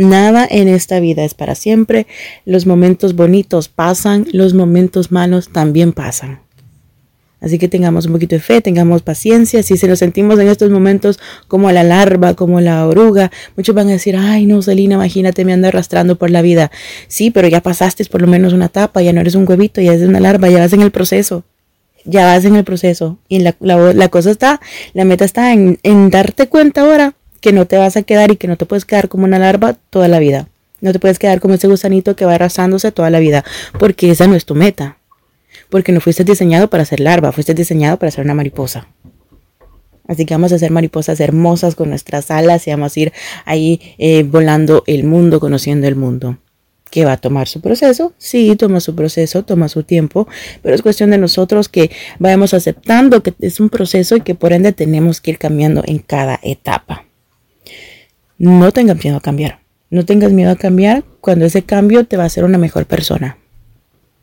Nada 0.00 0.48
en 0.50 0.66
esta 0.68 0.98
vida 0.98 1.24
es 1.24 1.34
para 1.34 1.54
siempre. 1.54 2.06
Los 2.46 2.64
momentos 2.64 3.14
bonitos 3.14 3.68
pasan, 3.68 4.26
los 4.32 4.54
momentos 4.54 5.12
malos 5.12 5.50
también 5.50 5.92
pasan. 5.92 6.40
Así 7.38 7.58
que 7.58 7.68
tengamos 7.68 8.06
un 8.06 8.12
poquito 8.12 8.34
de 8.34 8.40
fe, 8.40 8.62
tengamos 8.62 9.02
paciencia. 9.02 9.62
Si 9.62 9.76
se 9.76 9.86
nos 9.86 9.98
sentimos 9.98 10.38
en 10.38 10.48
estos 10.48 10.70
momentos 10.70 11.20
como 11.48 11.70
la 11.70 11.82
larva, 11.82 12.32
como 12.32 12.62
la 12.62 12.86
oruga, 12.86 13.30
muchos 13.58 13.74
van 13.74 13.88
a 13.88 13.92
decir, 13.92 14.16
ay 14.16 14.46
no, 14.46 14.62
Selina, 14.62 14.94
imagínate, 14.94 15.44
me 15.44 15.52
ando 15.52 15.68
arrastrando 15.68 16.16
por 16.16 16.30
la 16.30 16.40
vida. 16.40 16.70
Sí, 17.06 17.30
pero 17.30 17.48
ya 17.48 17.60
pasaste 17.60 18.02
por 18.06 18.22
lo 18.22 18.26
menos 18.26 18.54
una 18.54 18.66
etapa, 18.66 19.02
ya 19.02 19.12
no 19.12 19.20
eres 19.20 19.34
un 19.34 19.46
huevito, 19.46 19.82
ya 19.82 19.92
eres 19.92 20.08
una 20.08 20.20
larva, 20.20 20.48
ya 20.48 20.60
vas 20.60 20.72
en 20.72 20.80
el 20.80 20.92
proceso. 20.92 21.44
Ya 22.06 22.24
vas 22.24 22.46
en 22.46 22.56
el 22.56 22.64
proceso. 22.64 23.18
Y 23.28 23.40
la, 23.40 24.08
cosa 24.08 24.30
está, 24.30 24.62
la 24.94 25.04
meta 25.04 25.26
está 25.26 25.52
en 25.52 26.08
darte 26.08 26.48
cuenta 26.48 26.80
ahora 26.80 27.16
que 27.40 27.52
no 27.52 27.66
te 27.66 27.76
vas 27.76 27.96
a 27.96 28.02
quedar 28.02 28.30
y 28.30 28.36
que 28.36 28.48
no 28.48 28.56
te 28.56 28.66
puedes 28.66 28.84
quedar 28.84 29.08
como 29.08 29.24
una 29.24 29.38
larva 29.38 29.76
toda 29.90 30.08
la 30.08 30.18
vida. 30.18 30.48
No 30.80 30.92
te 30.92 30.98
puedes 30.98 31.18
quedar 31.18 31.40
como 31.40 31.54
ese 31.54 31.68
gusanito 31.68 32.16
que 32.16 32.24
va 32.24 32.34
arrastrándose 32.34 32.92
toda 32.92 33.10
la 33.10 33.18
vida, 33.18 33.44
porque 33.78 34.10
esa 34.10 34.26
no 34.26 34.34
es 34.34 34.44
tu 34.44 34.54
meta 34.54 34.96
porque 35.70 35.92
no 35.92 36.00
fuiste 36.00 36.24
diseñado 36.24 36.68
para 36.68 36.84
ser 36.84 37.00
larva, 37.00 37.32
fuiste 37.32 37.54
diseñado 37.54 37.98
para 37.98 38.10
ser 38.10 38.24
una 38.24 38.34
mariposa. 38.34 38.88
Así 40.06 40.26
que 40.26 40.34
vamos 40.34 40.52
a 40.52 40.58
ser 40.58 40.72
mariposas 40.72 41.20
hermosas 41.20 41.76
con 41.76 41.88
nuestras 41.88 42.30
alas 42.32 42.66
y 42.66 42.70
vamos 42.70 42.96
a 42.96 43.00
ir 43.00 43.12
ahí 43.44 43.80
eh, 43.96 44.24
volando 44.24 44.82
el 44.88 45.04
mundo, 45.04 45.38
conociendo 45.38 45.86
el 45.86 45.94
mundo. 45.94 46.38
¿Que 46.90 47.04
va 47.04 47.12
a 47.12 47.16
tomar 47.16 47.46
su 47.46 47.60
proceso? 47.60 48.14
Sí, 48.18 48.56
toma 48.56 48.80
su 48.80 48.96
proceso, 48.96 49.44
toma 49.44 49.68
su 49.68 49.84
tiempo, 49.84 50.26
pero 50.60 50.74
es 50.74 50.82
cuestión 50.82 51.12
de 51.12 51.18
nosotros 51.18 51.68
que 51.68 51.92
vayamos 52.18 52.52
aceptando 52.52 53.22
que 53.22 53.32
es 53.38 53.60
un 53.60 53.70
proceso 53.70 54.16
y 54.16 54.22
que 54.22 54.34
por 54.34 54.52
ende 54.52 54.72
tenemos 54.72 55.20
que 55.20 55.30
ir 55.30 55.38
cambiando 55.38 55.84
en 55.86 56.00
cada 56.00 56.40
etapa. 56.42 57.04
No 58.40 58.72
tengas 58.72 59.04
miedo 59.04 59.18
a 59.18 59.20
cambiar. 59.20 59.60
No 59.90 60.06
tengas 60.06 60.32
miedo 60.32 60.50
a 60.50 60.56
cambiar 60.56 61.04
cuando 61.20 61.44
ese 61.44 61.60
cambio 61.60 62.06
te 62.06 62.16
va 62.16 62.22
a 62.22 62.26
hacer 62.26 62.42
una 62.42 62.56
mejor 62.56 62.86
persona. 62.86 63.36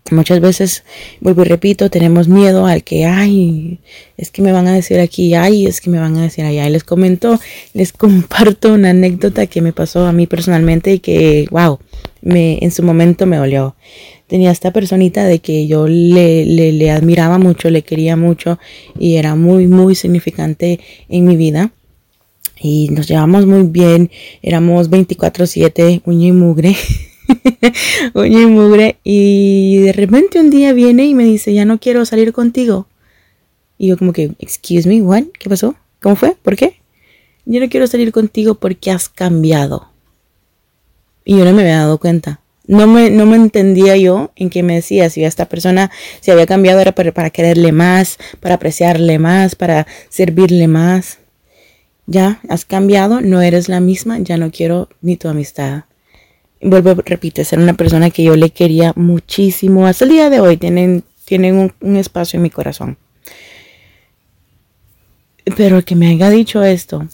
Muchas 0.10 0.40
veces, 0.40 0.84
vuelvo 1.22 1.44
y 1.44 1.46
repito, 1.46 1.92
tenemos 1.92 2.28
miedo 2.28 2.66
al 2.66 2.84
que, 2.84 3.06
ay, 3.06 3.80
es 4.18 4.32
que 4.32 4.42
me 4.42 4.52
van 4.52 4.68
a 4.68 4.74
decir 4.74 5.00
aquí, 5.00 5.36
ay, 5.36 5.68
es 5.68 5.82
que 5.82 5.92
me 5.92 6.00
van 6.00 6.18
a 6.18 6.24
decir 6.24 6.46
allá. 6.46 6.68
Les 6.68 6.84
comento, 6.84 7.40
les 7.76 7.94
comparto 7.94 8.74
una 8.74 8.90
anécdota 8.90 9.46
que 9.46 9.62
me 9.62 9.72
pasó 9.72 10.08
a 10.08 10.14
mí 10.14 10.26
personalmente 10.26 10.94
y 10.94 11.00
que, 11.00 11.48
wow, 11.52 11.78
me, 12.24 12.58
en 12.60 12.72
su 12.72 12.82
momento 12.82 13.28
me 13.28 13.38
dolió. 13.38 13.76
Tenía 14.26 14.50
esta 14.50 14.74
personita 14.74 15.26
de 15.26 15.40
que 15.40 15.68
yo 15.68 15.88
le, 15.88 16.44
le, 16.44 16.72
le 16.72 16.90
admiraba 16.90 17.38
mucho, 17.38 17.70
le 17.70 17.84
quería 17.84 18.16
mucho 18.16 18.58
y 18.98 19.18
era 19.18 19.36
muy, 19.36 19.68
muy 19.68 19.94
significante 19.94 20.80
en 21.08 21.26
mi 21.26 21.38
vida. 21.38 21.72
Y 22.60 22.90
nos 22.90 23.08
llevamos 23.08 23.46
muy 23.46 23.64
bien, 23.64 24.10
éramos 24.42 24.90
24/7, 24.90 26.02
uña 26.06 26.28
y 26.28 26.32
mugre. 26.32 26.76
Oye, 28.14 28.46
mugre. 28.48 28.98
Y 29.04 29.78
de 29.80 29.94
repente 29.94 30.40
un 30.40 30.50
día 30.50 30.74
viene 30.74 31.06
y 31.06 31.14
me 31.14 31.24
dice, 31.24 31.54
ya 31.54 31.66
no 31.66 31.80
quiero 31.80 32.06
salir 32.06 32.34
contigo. 32.34 32.88
Y 33.78 33.88
yo 33.88 33.98
como 33.98 34.14
que, 34.14 34.32
excuse 34.40 34.88
me, 34.88 35.02
what? 35.02 35.24
¿Qué 35.38 35.50
pasó? 35.50 35.76
¿Cómo 36.02 36.16
fue? 36.16 36.36
¿Por 36.42 36.56
qué? 36.56 36.80
Yo 37.46 37.60
no 37.60 37.70
quiero 37.70 37.88
salir 37.88 38.12
contigo 38.12 38.56
porque 38.56 38.92
has 38.92 39.10
cambiado. 39.10 39.90
Y 41.24 41.38
yo 41.38 41.46
no 41.46 41.54
me 41.54 41.62
había 41.62 41.78
dado 41.80 42.00
cuenta. 42.00 42.42
No 42.66 42.86
me, 42.86 43.10
no 43.10 43.26
me 43.26 43.38
entendía 43.38 43.96
yo 43.96 44.32
en 44.36 44.50
qué 44.50 44.62
me 44.64 44.76
decía 44.76 45.10
si 45.10 45.24
esta 45.24 45.46
persona 45.48 45.90
se 46.20 46.32
había 46.32 46.46
cambiado 46.46 46.82
era 46.82 46.92
para, 46.92 47.14
para 47.14 47.30
quererle 47.30 47.72
más, 47.72 48.18
para 48.42 48.56
apreciarle 48.56 49.20
más, 49.20 49.56
para 49.56 49.88
servirle 50.10 50.68
más. 50.68 51.20
Ya, 52.08 52.40
has 52.50 52.66
cambiado, 52.66 53.22
no 53.22 53.42
eres 53.42 53.70
la 53.70 53.80
misma, 53.80 54.18
ya 54.20 54.38
no 54.38 54.50
quiero 54.50 54.90
ni 55.02 55.18
tu 55.18 55.28
amistad 55.28 55.84
vuelvo, 56.62 56.96
repito, 57.06 57.44
ser 57.44 57.60
una 57.60 57.74
persona 57.74 58.10
que 58.10 58.24
yo 58.24 58.36
le 58.36 58.50
quería 58.50 58.94
muchísimo. 58.96 59.86
Hasta 59.86 60.06
el 60.06 60.12
día 60.12 60.30
de 60.30 60.40
hoy 60.40 60.58
tienen, 60.58 61.04
tienen 61.26 61.72
un, 61.80 61.96
espacio 61.96 62.38
en 62.38 62.44
mi 62.44 62.50
corazón. 62.50 62.98
Pero 65.56 65.84
que 65.84 65.96
me 65.96 66.08
haya 66.08 66.30
dicho 66.30 66.64
esto, 66.64 67.08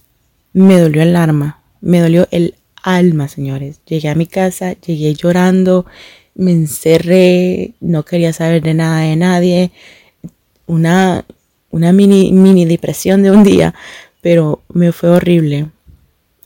me 0.54 0.80
dolió 0.80 1.04
el 1.04 1.16
alma, 1.16 1.62
me 1.82 2.00
dolió 2.00 2.28
el 2.32 2.56
alma, 2.82 3.28
señores. 3.28 3.80
Llegué 3.86 4.10
a 4.10 4.16
mi 4.16 4.26
casa, 4.26 4.74
llegué 4.74 5.14
llorando, 5.14 5.86
me 6.36 6.52
encerré, 6.52 7.74
no 7.80 8.04
quería 8.04 8.34
saber 8.34 8.64
de 8.64 8.74
nada 8.74 9.02
de 9.02 9.16
nadie. 9.16 9.72
Una, 10.66 11.26
una 11.70 11.92
mini, 11.94 12.32
mini 12.32 12.66
depresión 12.66 13.22
de 13.22 13.32
un 13.32 13.44
día, 13.44 13.76
pero 14.24 14.64
me 14.70 14.94
fue 14.94 15.10
horrible. 15.10 15.70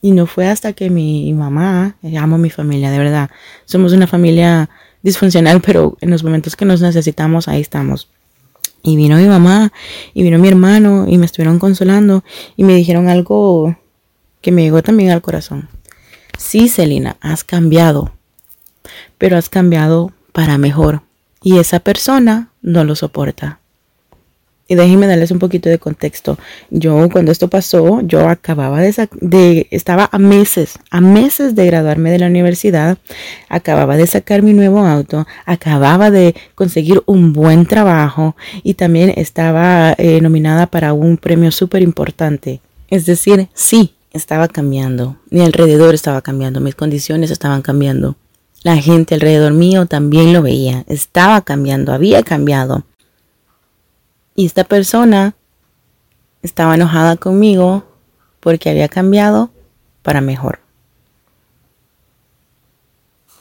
Y 0.01 0.11
no 0.11 0.25
fue 0.25 0.47
hasta 0.47 0.73
que 0.73 0.89
mi 0.89 1.31
mamá, 1.33 1.95
eh, 2.01 2.17
amo 2.17 2.35
a 2.35 2.39
mi 2.39 2.49
familia, 2.49 2.91
de 2.91 2.97
verdad. 2.97 3.29
Somos 3.65 3.93
una 3.93 4.07
familia 4.07 4.69
disfuncional, 5.03 5.61
pero 5.65 5.95
en 6.01 6.09
los 6.09 6.23
momentos 6.23 6.55
que 6.57 6.65
nos 6.65 6.81
necesitamos, 6.81 7.47
ahí 7.47 7.61
estamos. 7.61 8.09
Y 8.81 8.95
vino 8.95 9.15
mi 9.17 9.27
mamá 9.27 9.71
y 10.13 10.23
vino 10.23 10.39
mi 10.39 10.47
hermano 10.47 11.05
y 11.07 11.17
me 11.17 11.25
estuvieron 11.25 11.59
consolando 11.59 12.23
y 12.55 12.63
me 12.63 12.75
dijeron 12.75 13.09
algo 13.09 13.77
que 14.41 14.51
me 14.51 14.63
llegó 14.63 14.81
también 14.81 15.11
al 15.11 15.21
corazón. 15.21 15.69
Sí, 16.37 16.69
Celina, 16.69 17.17
has 17.21 17.43
cambiado, 17.43 18.13
pero 19.17 19.37
has 19.37 19.49
cambiado 19.49 20.13
para 20.31 20.57
mejor. 20.57 21.01
Y 21.43 21.59
esa 21.59 21.79
persona 21.79 22.49
no 22.61 22.83
lo 22.83 22.95
soporta. 22.95 23.59
Y 24.67 24.75
déjenme 24.75 25.07
darles 25.07 25.31
un 25.31 25.39
poquito 25.39 25.69
de 25.69 25.79
contexto. 25.79 26.37
Yo 26.69 27.09
cuando 27.09 27.31
esto 27.31 27.47
pasó, 27.47 28.01
yo 28.01 28.27
acababa 28.27 28.81
de, 28.81 29.09
de, 29.21 29.67
estaba 29.71 30.09
a 30.11 30.19
meses, 30.19 30.77
a 30.91 30.99
meses 30.99 31.55
de 31.55 31.65
graduarme 31.67 32.11
de 32.11 32.19
la 32.19 32.27
universidad, 32.27 32.97
acababa 33.47 33.95
de 33.95 34.07
sacar 34.07 34.41
mi 34.41 34.53
nuevo 34.53 34.79
auto, 34.79 35.25
acababa 35.45 36.11
de 36.11 36.35
conseguir 36.55 37.01
un 37.05 37.31
buen 37.31 37.65
trabajo 37.65 38.35
y 38.63 38.73
también 38.73 39.13
estaba 39.15 39.95
eh, 39.97 40.19
nominada 40.21 40.67
para 40.67 40.93
un 40.93 41.17
premio 41.17 41.51
súper 41.51 41.81
importante. 41.81 42.59
Es 42.89 43.05
decir, 43.05 43.47
sí, 43.53 43.95
estaba 44.11 44.47
cambiando. 44.47 45.17
Mi 45.29 45.41
alrededor 45.41 45.93
estaba 45.93 46.21
cambiando, 46.21 46.59
mis 46.59 46.75
condiciones 46.75 47.31
estaban 47.31 47.61
cambiando. 47.61 48.17
La 48.63 48.75
gente 48.75 49.15
alrededor 49.15 49.53
mío 49.53 49.85
también 49.85 50.33
lo 50.33 50.41
veía, 50.41 50.83
estaba 50.87 51.41
cambiando, 51.41 51.93
había 51.93 52.23
cambiado. 52.23 52.83
Y 54.37 54.45
esta 54.45 54.63
persona 54.63 55.33
estaba 56.43 56.75
enojada 56.75 57.17
conmigo 57.17 57.85
porque 58.39 58.69
había 58.69 58.87
cambiado 58.87 59.49
para 60.03 60.21
mejor. 60.21 60.59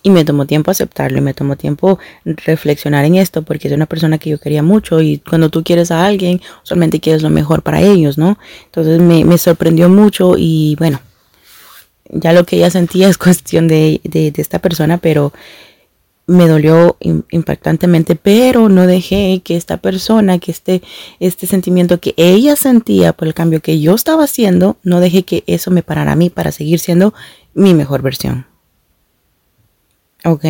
Y 0.03 0.09
me 0.09 0.25
tomó 0.25 0.47
tiempo 0.47 0.71
aceptarlo 0.71 1.19
y 1.19 1.21
me 1.21 1.35
tomó 1.35 1.57
tiempo 1.57 1.99
reflexionar 2.25 3.05
en 3.05 3.17
esto 3.17 3.43
porque 3.43 3.69
es 3.69 3.75
una 3.75 3.85
persona 3.85 4.17
que 4.17 4.31
yo 4.31 4.39
quería 4.39 4.63
mucho 4.63 5.03
y 5.03 5.19
cuando 5.19 5.51
tú 5.51 5.63
quieres 5.63 5.91
a 5.91 6.07
alguien, 6.07 6.41
solamente 6.63 6.99
quieres 6.99 7.23
lo 7.23 7.29
mejor 7.29 7.63
para 7.63 7.83
ellos, 7.83 8.17
¿no? 8.17 8.39
Entonces 8.65 8.99
me, 8.99 9.37
sorprendió 9.37 9.91
mucho 9.91 10.37
y 10.39 10.77
bueno, 10.79 11.01
ya 12.09 12.33
lo 12.33 12.45
que 12.45 12.57
ella 12.57 12.71
sentía 12.71 13.09
es 13.09 13.19
cuestión 13.27 13.69
de, 13.69 14.01
de 14.03 14.33
esta 14.39 14.61
persona, 14.61 14.97
pero 14.97 15.35
me 16.27 16.49
dolió 16.49 16.97
impactantemente, 17.01 18.17
pero 18.17 18.69
no 18.69 18.87
dejé 18.87 19.43
que 19.45 19.57
esta 19.57 19.77
persona, 19.77 20.39
que 20.39 20.51
este, 20.51 20.83
este 21.21 21.47
sentimiento 21.47 22.01
que 22.01 22.15
ella 22.17 22.57
sentía 22.57 23.13
por 23.13 23.29
el 23.29 23.35
cambio 23.35 23.61
que 23.61 23.81
yo 23.81 23.95
estaba 23.95 24.25
haciendo, 24.25 24.77
no 24.83 25.01
dejé 25.01 25.23
que 25.23 25.45
eso 25.47 25.71
me 25.71 25.85
parara 25.85 26.13
a 26.13 26.17
mí 26.17 26.29
para 26.29 26.51
seguir 26.51 26.81
siendo 26.81 27.15
mi 27.55 27.75
mejor 27.75 28.03
versión. 28.03 28.47
¿Ok? 30.25 30.45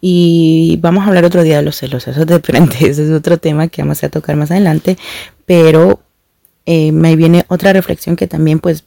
Y 0.00 0.78
vamos 0.80 1.04
a 1.04 1.08
hablar 1.08 1.24
otro 1.24 1.44
día 1.44 1.58
de 1.58 1.62
los 1.62 1.76
celos, 1.76 2.08
eso 2.08 2.22
es 2.22 2.26
de 2.26 2.40
frente, 2.40 2.76
ese 2.88 3.04
es 3.04 3.10
otro 3.10 3.38
tema 3.38 3.68
que 3.68 3.82
vamos 3.82 4.02
a 4.02 4.08
tocar 4.08 4.34
más 4.34 4.50
adelante, 4.50 4.98
pero 5.44 6.00
eh, 6.64 6.90
me 6.90 7.14
viene 7.14 7.44
otra 7.46 7.72
reflexión 7.72 8.16
que 8.16 8.26
también 8.26 8.58
pues 8.58 8.82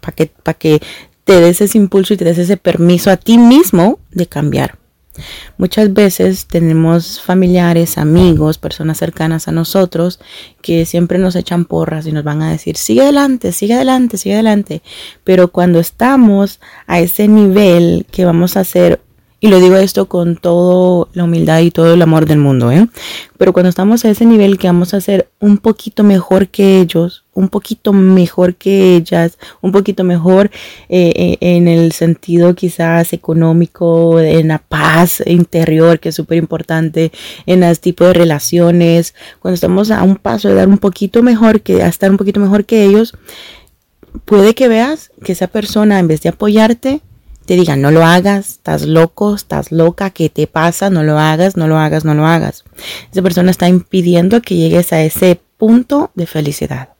para 0.00 0.12
que, 0.12 0.26
para 0.26 0.58
que 0.58 0.80
te 1.22 1.40
des 1.40 1.60
ese 1.60 1.78
impulso 1.78 2.14
y 2.14 2.16
te 2.16 2.24
des 2.24 2.38
ese 2.38 2.56
permiso 2.56 3.12
a 3.12 3.16
ti 3.16 3.38
mismo 3.38 4.00
de 4.10 4.26
cambiar. 4.26 4.76
Muchas 5.58 5.92
veces 5.92 6.46
tenemos 6.46 7.20
familiares, 7.20 7.98
amigos, 7.98 8.58
personas 8.58 8.98
cercanas 8.98 9.48
a 9.48 9.52
nosotros 9.52 10.20
que 10.62 10.86
siempre 10.86 11.18
nos 11.18 11.36
echan 11.36 11.64
porras 11.64 12.06
y 12.06 12.12
nos 12.12 12.24
van 12.24 12.42
a 12.42 12.50
decir, 12.50 12.76
sigue 12.76 13.02
adelante, 13.02 13.52
sigue 13.52 13.74
adelante, 13.74 14.18
sigue 14.18 14.34
adelante. 14.34 14.82
Pero 15.24 15.52
cuando 15.52 15.78
estamos 15.78 16.60
a 16.86 17.00
ese 17.00 17.28
nivel 17.28 18.06
que 18.10 18.24
vamos 18.24 18.56
a 18.56 18.60
hacer 18.60 19.00
Y 19.38 19.48
lo 19.48 19.60
digo 19.60 19.76
esto 19.76 20.06
con 20.06 20.36
toda 20.36 21.08
la 21.12 21.24
humildad 21.24 21.60
y 21.60 21.70
todo 21.70 21.92
el 21.92 22.00
amor 22.00 22.24
del 22.24 22.38
mundo, 22.38 22.72
¿eh? 22.72 22.88
Pero 23.36 23.52
cuando 23.52 23.68
estamos 23.68 24.02
a 24.04 24.10
ese 24.10 24.24
nivel 24.24 24.56
que 24.56 24.66
vamos 24.66 24.94
a 24.94 25.00
ser 25.02 25.28
un 25.40 25.58
poquito 25.58 26.02
mejor 26.04 26.48
que 26.48 26.80
ellos, 26.80 27.24
un 27.34 27.50
poquito 27.50 27.92
mejor 27.92 28.54
que 28.54 28.96
ellas, 28.96 29.36
un 29.60 29.72
poquito 29.72 30.04
mejor 30.04 30.50
eh, 30.88 31.12
eh, 31.14 31.38
en 31.40 31.68
el 31.68 31.92
sentido 31.92 32.54
quizás 32.54 33.12
económico, 33.12 34.18
en 34.20 34.48
la 34.48 34.58
paz 34.58 35.22
interior, 35.26 36.00
que 36.00 36.08
es 36.08 36.14
súper 36.14 36.38
importante, 36.38 37.12
en 37.44 37.60
los 37.60 37.78
tipos 37.80 38.06
de 38.06 38.14
relaciones, 38.14 39.14
cuando 39.40 39.56
estamos 39.56 39.90
a 39.90 40.02
un 40.02 40.16
paso 40.16 40.48
de 40.48 40.54
dar 40.54 40.68
un 40.68 40.78
poquito 40.78 41.22
mejor, 41.22 41.60
que 41.60 41.82
a 41.82 41.88
estar 41.88 42.10
un 42.10 42.16
poquito 42.16 42.40
mejor 42.40 42.64
que 42.64 42.86
ellos, 42.86 43.12
puede 44.24 44.54
que 44.54 44.68
veas 44.68 45.10
que 45.22 45.32
esa 45.32 45.46
persona 45.46 45.98
en 45.98 46.08
vez 46.08 46.22
de 46.22 46.30
apoyarte, 46.30 47.02
te 47.46 47.54
digan, 47.54 47.80
no 47.80 47.90
lo 47.90 48.04
hagas, 48.04 48.50
estás 48.50 48.84
loco, 48.84 49.34
estás 49.34 49.72
loca, 49.72 50.10
¿qué 50.10 50.28
te 50.28 50.46
pasa? 50.46 50.90
No 50.90 51.04
lo 51.04 51.18
hagas, 51.18 51.56
no 51.56 51.68
lo 51.68 51.78
hagas, 51.78 52.04
no 52.04 52.14
lo 52.14 52.26
hagas. 52.26 52.64
Esa 53.10 53.22
persona 53.22 53.50
está 53.50 53.68
impidiendo 53.68 54.42
que 54.42 54.56
llegues 54.56 54.92
a 54.92 55.00
ese 55.00 55.40
punto 55.56 56.10
de 56.14 56.26
felicidad. 56.26 56.95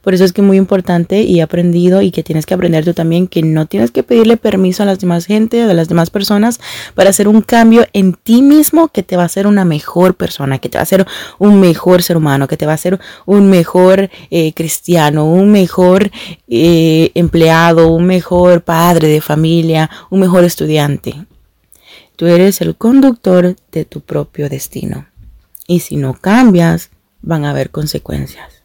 Por 0.00 0.14
eso 0.14 0.24
es 0.24 0.32
que 0.32 0.40
es 0.40 0.46
muy 0.46 0.56
importante 0.56 1.22
y 1.22 1.40
he 1.40 1.42
aprendido 1.42 2.02
y 2.02 2.10
que 2.10 2.22
tienes 2.22 2.46
que 2.46 2.54
aprender 2.54 2.84
tú 2.84 2.94
también 2.94 3.26
que 3.26 3.42
no 3.42 3.66
tienes 3.66 3.90
que 3.90 4.02
pedirle 4.02 4.36
permiso 4.36 4.82
a 4.82 4.86
las 4.86 5.00
demás 5.00 5.26
gente, 5.26 5.62
a 5.62 5.74
las 5.74 5.88
demás 5.88 6.10
personas 6.10 6.60
para 6.94 7.10
hacer 7.10 7.28
un 7.28 7.42
cambio 7.42 7.86
en 7.92 8.14
ti 8.14 8.42
mismo 8.42 8.88
que 8.88 9.02
te 9.02 9.16
va 9.16 9.24
a 9.24 9.26
hacer 9.26 9.46
una 9.46 9.64
mejor 9.64 10.14
persona, 10.14 10.58
que 10.58 10.68
te 10.68 10.78
va 10.78 10.80
a 10.80 10.84
hacer 10.84 11.06
un 11.38 11.60
mejor 11.60 12.02
ser 12.02 12.16
humano, 12.16 12.46
que 12.46 12.56
te 12.56 12.66
va 12.66 12.72
a 12.72 12.76
hacer 12.76 12.98
un 13.26 13.50
mejor 13.50 14.10
eh, 14.30 14.52
cristiano, 14.54 15.26
un 15.26 15.50
mejor 15.50 16.10
eh, 16.48 17.10
empleado, 17.14 17.88
un 17.88 18.06
mejor 18.06 18.62
padre 18.62 19.08
de 19.08 19.20
familia, 19.20 19.90
un 20.10 20.20
mejor 20.20 20.44
estudiante. 20.44 21.14
Tú 22.16 22.26
eres 22.26 22.60
el 22.60 22.76
conductor 22.76 23.56
de 23.72 23.84
tu 23.84 24.00
propio 24.00 24.48
destino. 24.48 25.06
Y 25.66 25.80
si 25.80 25.96
no 25.96 26.14
cambias, 26.14 26.90
van 27.20 27.44
a 27.44 27.50
haber 27.50 27.70
consecuencias 27.70 28.57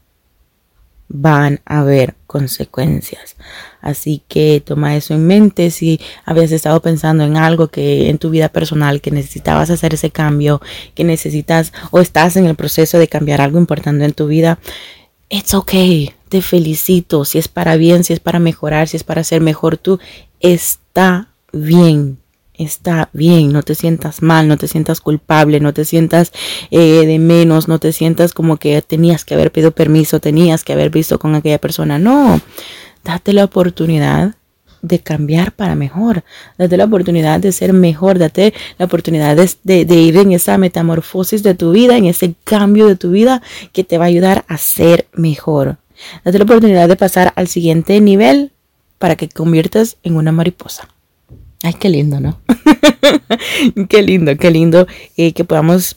van 1.14 1.62
a 1.66 1.80
haber 1.80 2.16
consecuencias. 2.26 3.36
Así 3.82 4.24
que 4.28 4.62
toma 4.66 4.96
eso 4.96 5.14
en 5.14 5.26
mente 5.28 5.70
si 5.70 6.02
habías 6.26 6.52
estado 6.52 6.82
pensando 6.82 7.24
en 7.24 7.38
algo 7.38 7.68
que 7.68 8.10
en 8.10 8.18
tu 8.18 8.32
vida 8.32 8.50
personal 8.50 9.00
que 9.00 9.12
necesitabas 9.12 9.70
hacer 9.70 9.94
ese 9.94 10.10
cambio, 10.10 10.60
que 10.96 11.04
necesitas 11.04 11.72
o 11.92 12.00
estás 12.00 12.36
en 12.36 12.48
el 12.48 12.56
proceso 12.56 12.98
de 12.98 13.08
cambiar 13.08 13.42
algo 13.42 13.60
importante 13.60 14.04
en 14.04 14.14
tu 14.14 14.28
vida. 14.28 14.58
It's 15.30 15.54
okay. 15.54 16.12
Te 16.30 16.42
felicito. 16.42 17.26
Si 17.26 17.38
es 17.38 17.48
para 17.48 17.78
bien, 17.78 18.04
si 18.04 18.14
es 18.14 18.20
para 18.20 18.40
mejorar, 18.40 18.88
si 18.88 18.98
es 18.98 19.04
para 19.04 19.24
ser 19.24 19.42
mejor 19.42 19.78
tú, 19.78 20.00
está 20.40 21.30
bien 21.52 22.23
está 22.56 23.10
bien, 23.14 23.52
no 23.52 23.64
te 23.64 23.76
sientas 23.76 24.22
mal, 24.22 24.48
no 24.48 24.58
te 24.58 24.68
sientas 24.68 25.02
culpable, 25.02 25.60
no 25.60 25.74
te 25.74 25.86
sientas 25.86 26.32
eh, 26.72 27.06
de 27.06 27.20
menos, 27.20 27.68
no 27.68 27.80
te 27.80 27.92
sientas 27.92 28.34
como 28.34 28.58
que 28.58 28.82
tenías 28.82 29.26
que 29.26 29.34
haber 29.34 29.52
pedido 29.52 29.72
permiso, 29.72 30.20
tenías 30.20 30.64
que 30.64 30.74
haber 30.74 30.90
visto 30.90 31.20
con 31.20 31.36
aquella 31.36 31.60
persona. 31.60 32.00
No, 32.00 32.40
date 33.04 33.34
la 33.34 33.46
oportunidad 33.46 34.36
de 34.82 35.00
cambiar 35.00 35.54
para 35.54 35.76
mejor, 35.76 36.24
date 36.58 36.76
la 36.76 36.86
oportunidad 36.86 37.40
de 37.40 37.54
ser 37.54 37.72
mejor, 37.72 38.20
date 38.20 38.54
la 38.78 38.86
oportunidad 38.86 39.36
de, 39.36 39.86
de 39.86 39.96
ir 39.96 40.18
en 40.18 40.34
esa 40.34 40.58
metamorfosis 40.58 41.42
de 41.42 41.56
tu 41.56 41.72
vida, 41.72 41.96
en 41.98 42.06
ese 42.06 42.36
cambio 42.44 42.88
de 42.88 42.98
tu 42.98 43.12
vida 43.12 43.42
que 43.72 43.84
te 43.84 43.98
va 43.98 44.06
a 44.06 44.10
ayudar 44.10 44.44
a 44.48 44.58
ser 44.58 45.08
mejor. 45.14 45.78
Date 46.26 46.38
la 46.38 46.44
oportunidad 46.44 46.90
de 46.90 46.98
pasar 46.98 47.32
al 47.36 47.48
siguiente 47.48 48.00
nivel 48.02 48.52
para 49.00 49.16
que 49.16 49.30
conviertas 49.30 49.98
en 50.04 50.18
una 50.18 50.32
mariposa. 50.32 50.93
Ay, 51.64 51.74
qué 51.80 51.88
lindo, 51.90 52.20
¿no? 52.20 52.40
qué 53.90 54.02
lindo, 54.02 54.36
qué 54.38 54.52
lindo 54.52 54.86
eh, 55.16 55.32
que 55.32 55.46
podamos 55.46 55.96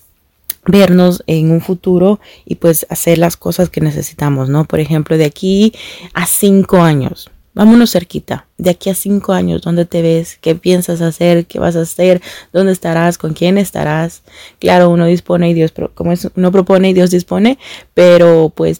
vernos 0.65 1.25
en 1.27 1.51
un 1.51 1.61
futuro 1.61 2.21
y 2.45 2.55
pues 2.55 2.87
hacer 2.89 3.19
las 3.19 3.37
cosas 3.37 3.69
que 3.69 3.81
necesitamos, 3.81 4.49
¿no? 4.49 4.65
Por 4.65 4.79
ejemplo, 4.79 5.19
de 5.19 5.25
aquí 5.25 5.73
a 6.15 6.27
cinco 6.27 6.83
años, 6.83 7.31
vámonos 7.53 7.91
cerquita, 7.91 8.47
de 8.59 8.71
aquí 8.71 8.91
a 8.91 8.95
cinco 8.95 9.33
años, 9.33 9.63
¿dónde 9.63 9.87
te 9.87 10.03
ves? 10.03 10.39
¿Qué 10.41 10.55
piensas 10.55 11.01
hacer? 11.01 11.47
¿Qué 11.47 11.59
vas 11.59 11.75
a 11.75 11.81
hacer? 11.81 12.23
¿Dónde 12.53 12.71
estarás? 12.71 13.19
¿Con 13.19 13.33
quién 13.33 13.59
estarás? 13.59 14.23
Claro, 14.61 14.91
uno 14.91 15.07
dispone 15.07 15.51
y 15.51 15.55
Dios, 15.55 15.73
como 15.95 16.13
es, 16.13 16.29
uno 16.37 16.53
propone 16.53 16.91
y 16.91 16.93
Dios 16.93 17.11
dispone, 17.11 17.59
pero 17.93 18.53
pues 18.55 18.79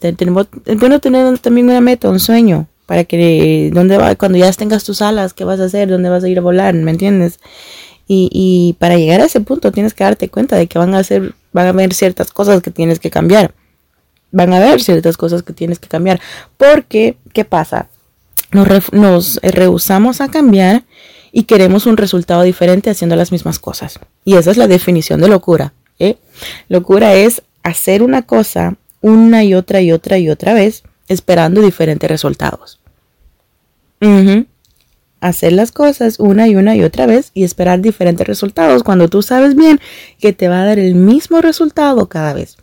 bueno 0.79 1.01
tener 1.01 1.39
también 1.41 1.69
una 1.69 1.81
meta, 1.81 2.09
un 2.09 2.21
sueño, 2.21 2.69
para 2.87 3.05
que 3.05 3.71
dónde 3.73 3.99
va 3.99 4.15
cuando 4.15 4.39
ya 4.39 4.51
tengas 4.53 4.85
tus 4.85 5.03
alas 5.03 5.35
qué 5.35 5.45
vas 5.45 5.61
a 5.61 5.65
hacer 5.65 5.89
dónde 5.89 6.09
vas 6.09 6.25
a 6.25 6.29
ir 6.29 6.39
a 6.39 6.43
volar 6.43 6.75
me 6.75 6.91
entiendes 6.91 7.41
y, 8.09 8.31
y 8.33 8.75
para 8.79 8.97
llegar 8.97 9.21
a 9.21 9.25
ese 9.25 9.41
punto 9.41 9.73
tienes 9.73 9.93
que 9.93 10.05
darte 10.05 10.29
cuenta 10.29 10.57
de 10.57 10.69
que 10.69 10.79
van 10.79 10.95
a 10.95 11.03
ser 11.03 11.35
van 11.53 11.67
a 11.67 11.71
haber 11.71 11.95
ciertas 11.95 12.31
cosas 12.31 12.63
que 12.63 12.71
tienes 12.71 13.01
que 13.01 13.11
cambiar. 13.11 13.53
Van 14.31 14.53
a 14.53 14.59
haber 14.59 14.83
ciertas 14.83 15.17
cosas 15.17 15.43
que 15.43 15.55
tienes 15.55 15.79
que 15.79 15.89
cambiar. 15.89 16.21
Porque 16.59 17.17
qué 17.33 17.45
pasa 17.45 17.89
nos, 18.53 18.93
nos 18.93 19.41
rehusamos 19.43 20.21
a 20.21 20.29
cambiar 20.29 20.85
y 21.33 21.45
queremos 21.45 21.87
un 21.87 21.97
resultado 21.97 22.43
diferente 22.43 22.91
haciendo 22.91 23.17
las 23.17 23.33
mismas 23.33 23.59
cosas. 23.59 23.99
Y 24.25 24.37
esa 24.37 24.51
es 24.51 24.57
la 24.57 24.69
definición 24.69 25.21
de 25.21 25.29
locura 25.29 25.73
¿eh? 25.99 26.17
locura 26.69 27.15
es 27.15 27.43
hacer 27.63 28.03
una 28.03 28.23
cosa 28.23 28.77
una 29.01 29.45
y 29.45 29.55
otra 29.55 29.81
y 29.81 29.93
otra 29.93 30.19
y 30.19 30.29
otra 30.29 30.55
vez 30.55 30.83
esperando 31.09 31.61
diferentes 31.61 32.11
resultados. 32.11 32.81
Hacer 35.21 35.53
las 35.53 35.73
cosas 35.73 36.21
una 36.21 36.47
y 36.47 36.57
una 36.57 36.77
y 36.77 36.83
otra 36.83 37.07
vez 37.07 37.31
y 37.35 37.45
esperar 37.45 37.81
diferentes 37.81 38.27
resultados 38.27 38.83
cuando 38.83 39.09
tú 39.09 39.23
sabes 39.23 39.57
bien 39.57 39.81
que 40.19 40.33
te 40.33 40.49
va 40.49 40.63
a 40.63 40.67
dar 40.67 40.79
el 40.79 40.95
mismo 40.95 41.41
resultado 41.41 42.09
cada 42.09 42.35
vez. 42.35 42.59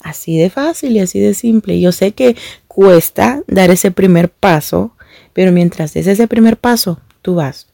Así 0.00 0.38
de 0.38 0.48
fácil 0.48 0.96
y 0.96 1.00
así 1.00 1.20
de 1.20 1.34
simple. 1.34 1.78
Yo 1.80 1.92
sé 1.92 2.12
que 2.12 2.36
cuesta 2.66 3.42
dar 3.46 3.70
ese 3.70 3.90
primer 3.90 4.30
paso, 4.30 4.96
pero 5.34 5.52
mientras 5.52 5.92
des 5.92 6.06
ese 6.06 6.26
primer 6.26 6.56
paso, 6.56 7.00
tú 7.20 7.34
vas. 7.34 7.66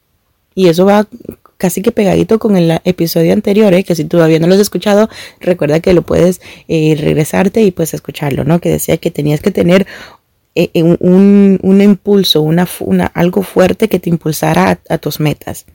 Y 0.54 0.68
eso 0.68 0.84
va 0.86 1.06
casi 1.56 1.82
que 1.82 1.92
pegadito 1.92 2.38
con 2.38 2.56
el 2.56 2.80
episodio 2.84 3.32
anterior, 3.32 3.72
¿eh? 3.74 3.84
que 3.84 3.94
si 3.94 4.04
todavía 4.04 4.38
no 4.38 4.46
lo 4.46 4.54
has 4.54 4.60
escuchado, 4.60 5.08
recuerda 5.40 5.80
que 5.80 5.94
lo 5.94 6.02
puedes 6.02 6.40
eh, 6.68 6.96
regresarte 6.98 7.62
y 7.62 7.70
pues 7.70 7.94
escucharlo, 7.94 8.44
¿no? 8.44 8.60
Que 8.60 8.70
decía 8.70 8.96
que 8.98 9.10
tenías 9.10 9.40
que 9.40 9.50
tener 9.50 9.86
eh, 10.54 10.70
un, 10.82 11.58
un, 11.62 11.80
impulso, 11.80 12.42
una, 12.42 12.68
una, 12.80 13.06
algo 13.06 13.42
fuerte 13.42 13.88
que 13.88 13.98
te 13.98 14.10
impulsara 14.10 14.80
a, 14.88 14.98
tus 14.98 15.20
metas. 15.20 15.66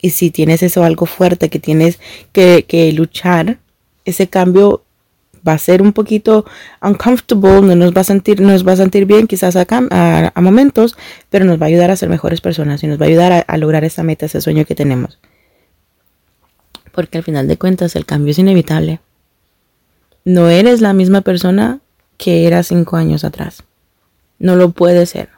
Y 0.00 0.10
si 0.10 0.30
tienes 0.30 0.62
eso 0.62 0.84
algo 0.84 1.06
fuerte 1.06 1.48
que 1.48 1.58
tienes 1.58 1.98
que 2.32 2.92
luchar, 2.94 3.58
ese 4.04 4.28
cambio 4.28 4.85
va 5.46 5.52
a 5.52 5.58
ser 5.58 5.82
un 5.82 5.92
poquito 5.92 6.44
uncomfortable, 6.82 7.74
no 7.74 7.76
nos 7.76 7.92
va 7.92 8.00
a 8.00 8.04
sentir, 8.04 8.40
nos 8.40 8.66
va 8.66 8.72
a 8.72 8.76
sentir 8.76 9.06
bien 9.06 9.26
quizás 9.26 9.56
a, 9.56 10.32
momentos, 10.40 10.96
pero 11.30 11.44
nos 11.44 11.60
va 11.60 11.66
a 11.66 11.68
ayudar 11.68 11.90
a 11.90 11.96
ser 11.96 12.08
mejores 12.08 12.40
personas 12.40 12.82
y 12.82 12.86
nos 12.86 13.00
va 13.00 13.06
a 13.06 13.08
ayudar 13.08 13.44
a, 13.46 13.56
lograr 13.56 13.84
esa 13.84 14.02
meta, 14.02 14.26
ese 14.26 14.40
sueño 14.40 14.64
que 14.64 14.74
tenemos. 14.74 15.18
Porque 16.92 17.18
al 17.18 17.24
final 17.24 17.46
de 17.46 17.58
cuentas 17.58 17.94
el 17.96 18.06
cambio 18.06 18.30
es 18.30 18.38
inevitable. 18.38 19.00
No 20.24 20.48
eres 20.48 20.80
la 20.80 20.92
misma 20.92 21.20
persona 21.20 21.80
que 22.16 22.46
eras 22.46 22.68
cinco 22.68 22.96
años 22.96 23.24
atrás. 23.24 23.62
No 24.38 24.56
lo 24.56 24.70
puede 24.70 25.06
ser. 25.06 25.28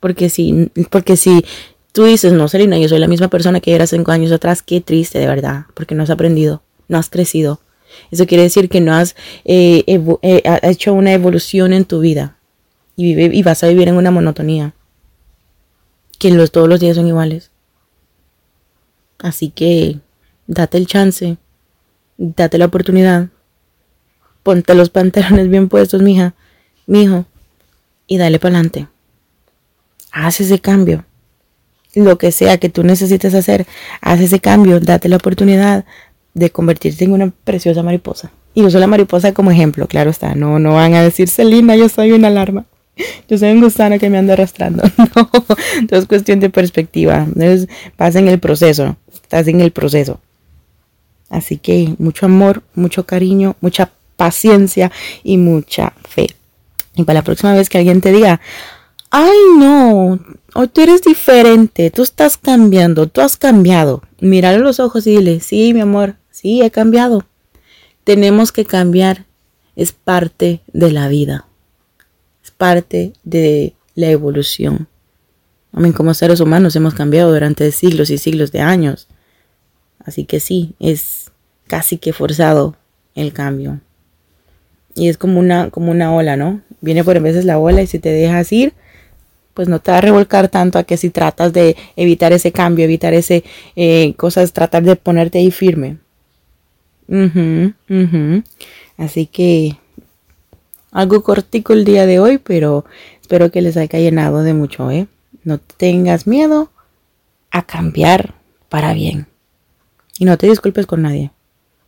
Porque 0.00 0.28
si, 0.28 0.70
porque 0.90 1.16
si 1.16 1.44
tú 1.92 2.04
dices, 2.04 2.32
no, 2.32 2.46
Selena, 2.46 2.78
yo 2.78 2.88
soy 2.88 2.98
la 2.98 3.08
misma 3.08 3.28
persona 3.28 3.60
que 3.60 3.74
era 3.74 3.86
cinco 3.86 4.12
años 4.12 4.30
atrás, 4.30 4.62
qué 4.62 4.80
triste 4.80 5.18
de 5.18 5.26
verdad, 5.26 5.64
porque 5.74 5.94
no 5.94 6.02
has 6.02 6.10
aprendido, 6.10 6.62
no 6.88 6.98
has 6.98 7.08
crecido, 7.08 7.60
eso 8.10 8.26
quiere 8.26 8.42
decir 8.42 8.68
que 8.68 8.80
no 8.80 8.94
has 8.94 9.16
eh, 9.44 9.84
eh, 9.86 10.60
hecho 10.62 10.94
una 10.94 11.12
evolución 11.12 11.72
en 11.72 11.84
tu 11.84 12.00
vida 12.00 12.36
y, 12.96 13.14
vive, 13.14 13.34
y 13.34 13.42
vas 13.42 13.62
a 13.62 13.68
vivir 13.68 13.88
en 13.88 13.96
una 13.96 14.10
monotonía. 14.10 14.74
Que 16.18 16.30
los, 16.30 16.50
todos 16.50 16.68
los 16.68 16.80
días 16.80 16.96
son 16.96 17.06
iguales. 17.06 17.50
Así 19.18 19.50
que 19.50 19.98
date 20.46 20.78
el 20.78 20.86
chance, 20.86 21.36
date 22.16 22.58
la 22.58 22.66
oportunidad, 22.66 23.28
ponte 24.42 24.74
los 24.74 24.90
pantalones 24.90 25.48
bien 25.48 25.68
puestos, 25.68 26.02
mija, 26.02 26.34
mijo, 26.86 27.26
y 28.06 28.18
dale 28.18 28.38
para 28.38 28.54
adelante. 28.54 28.88
Haz 30.12 30.40
ese 30.40 30.58
cambio. 30.58 31.04
Lo 31.94 32.18
que 32.18 32.30
sea 32.30 32.58
que 32.58 32.68
tú 32.68 32.82
necesites 32.82 33.34
hacer, 33.34 33.66
haz 34.02 34.20
ese 34.20 34.38
cambio, 34.38 34.80
date 34.80 35.08
la 35.08 35.16
oportunidad, 35.16 35.86
de 36.36 36.50
convertirse 36.50 37.04
en 37.04 37.12
una 37.12 37.32
preciosa 37.44 37.82
mariposa. 37.82 38.30
Y 38.54 38.62
uso 38.62 38.78
la 38.78 38.86
mariposa 38.86 39.32
como 39.32 39.50
ejemplo, 39.50 39.86
claro 39.86 40.10
está. 40.10 40.34
No, 40.34 40.58
no 40.58 40.74
van 40.74 40.94
a 40.94 41.02
decir, 41.02 41.28
Celina, 41.28 41.76
yo 41.76 41.88
soy 41.88 42.12
una 42.12 42.28
alarma. 42.28 42.66
Yo 43.28 43.36
soy 43.36 43.50
un 43.50 43.60
gusano 43.60 43.98
que 43.98 44.08
me 44.08 44.16
ando 44.16 44.32
arrastrando. 44.32 44.82
No, 45.14 45.28
todo 45.86 46.00
es 46.00 46.06
cuestión 46.06 46.40
de 46.40 46.48
perspectiva. 46.48 47.24
Entonces, 47.26 47.68
pasa 47.96 48.18
en 48.18 48.28
el 48.28 48.38
proceso. 48.38 48.96
Estás 49.12 49.48
en 49.48 49.60
el 49.60 49.70
proceso. 49.70 50.18
Así 51.28 51.58
que 51.58 51.94
mucho 51.98 52.24
amor, 52.24 52.62
mucho 52.74 53.04
cariño, 53.04 53.56
mucha 53.60 53.90
paciencia 54.16 54.90
y 55.22 55.36
mucha 55.36 55.92
fe. 56.08 56.28
Y 56.94 57.04
para 57.04 57.20
la 57.20 57.24
próxima 57.24 57.52
vez 57.54 57.68
que 57.68 57.78
alguien 57.78 58.00
te 58.00 58.12
diga, 58.12 58.40
ay 59.10 59.36
no, 59.58 60.18
o 60.54 60.66
tú 60.68 60.80
eres 60.80 61.02
diferente, 61.02 61.90
tú 61.90 62.02
estás 62.02 62.38
cambiando, 62.38 63.06
tú 63.06 63.20
has 63.20 63.36
cambiado. 63.36 64.02
Mírale 64.20 64.58
los 64.58 64.80
ojos 64.80 65.06
y 65.06 65.16
dile, 65.16 65.40
sí, 65.40 65.74
mi 65.74 65.80
amor, 65.80 66.16
sí, 66.36 66.60
he 66.62 66.70
cambiado. 66.70 67.24
Tenemos 68.04 68.52
que 68.52 68.66
cambiar, 68.66 69.24
es 69.74 69.92
parte 69.92 70.60
de 70.72 70.92
la 70.92 71.08
vida, 71.08 71.46
es 72.44 72.50
parte 72.50 73.14
de 73.24 73.74
la 73.94 74.10
evolución. 74.10 74.86
I 75.74 75.92
como 75.92 76.14
seres 76.14 76.40
humanos 76.40 76.76
hemos 76.76 76.94
cambiado 76.94 77.32
durante 77.32 77.72
siglos 77.72 78.10
y 78.10 78.18
siglos 78.18 78.52
de 78.52 78.60
años. 78.60 79.08
Así 80.04 80.24
que 80.24 80.40
sí, 80.40 80.74
es 80.78 81.30
casi 81.66 81.96
que 81.96 82.12
forzado 82.12 82.76
el 83.14 83.32
cambio. 83.32 83.80
Y 84.94 85.08
es 85.08 85.16
como 85.16 85.40
una, 85.40 85.70
como 85.70 85.90
una 85.90 86.14
ola, 86.14 86.36
¿no? 86.36 86.60
Viene 86.80 87.02
por 87.02 87.18
veces 87.20 87.44
la 87.44 87.58
ola 87.58 87.82
y 87.82 87.86
si 87.86 87.98
te 87.98 88.10
dejas 88.10 88.52
ir, 88.52 88.74
pues 89.54 89.68
no 89.68 89.80
te 89.80 89.90
va 89.90 89.98
a 89.98 90.02
revolcar 90.02 90.48
tanto 90.48 90.78
a 90.78 90.84
que 90.84 90.98
si 90.98 91.08
tratas 91.10 91.52
de 91.54 91.76
evitar 91.96 92.32
ese 92.32 92.52
cambio, 92.52 92.84
evitar 92.84 93.14
ese 93.14 93.42
eh, 93.74 94.14
cosas, 94.16 94.52
tratar 94.52 94.82
de 94.82 94.96
ponerte 94.96 95.38
ahí 95.38 95.50
firme. 95.50 95.98
Así 98.96 99.26
que 99.26 99.78
algo 100.90 101.22
cortico 101.22 101.72
el 101.72 101.84
día 101.84 102.06
de 102.06 102.18
hoy, 102.18 102.38
pero 102.38 102.84
espero 103.20 103.50
que 103.50 103.62
les 103.62 103.76
haya 103.76 103.98
llenado 103.98 104.42
de 104.42 104.54
mucho, 104.54 104.90
¿eh? 104.90 105.08
No 105.44 105.58
tengas 105.58 106.26
miedo 106.26 106.70
a 107.50 107.62
cambiar 107.62 108.34
para 108.68 108.94
bien. 108.94 109.26
Y 110.18 110.24
no 110.24 110.38
te 110.38 110.48
disculpes 110.48 110.86
con 110.86 111.02
nadie. 111.02 111.30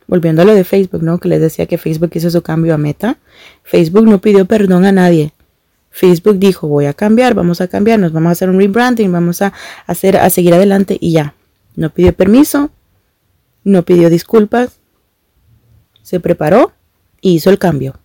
Volviendo 0.07 0.41
a 0.41 0.45
lo 0.45 0.53
de 0.53 0.63
Facebook, 0.63 1.03
¿no? 1.03 1.19
Que 1.19 1.29
les 1.29 1.41
decía 1.41 1.65
que 1.65 1.77
Facebook 1.77 2.11
hizo 2.13 2.29
su 2.29 2.41
cambio 2.41 2.73
a 2.73 2.77
meta. 2.77 3.17
Facebook 3.63 4.05
no 4.05 4.21
pidió 4.21 4.45
perdón 4.45 4.85
a 4.85 4.91
nadie. 4.91 5.33
Facebook 5.91 6.37
dijo, 6.39 6.67
voy 6.67 6.85
a 6.85 6.93
cambiar, 6.93 7.33
vamos 7.33 7.61
a 7.61 7.67
cambiar, 7.67 7.99
nos 7.99 8.13
vamos 8.13 8.29
a 8.29 8.31
hacer 8.31 8.49
un 8.49 8.59
rebranding, 8.59 9.11
vamos 9.11 9.41
a 9.41 9.53
hacer, 9.87 10.17
a 10.17 10.29
seguir 10.29 10.53
adelante 10.53 10.97
y 10.99 11.13
ya. 11.13 11.33
No 11.75 11.89
pidió 11.89 12.13
permiso, 12.13 12.69
no 13.63 13.83
pidió 13.83 14.09
disculpas, 14.09 14.79
se 16.09 16.19
preparó 16.19 16.71
y 17.21 17.35
hizo 17.35 17.51
el 17.51 17.59
cambio. 17.59 17.99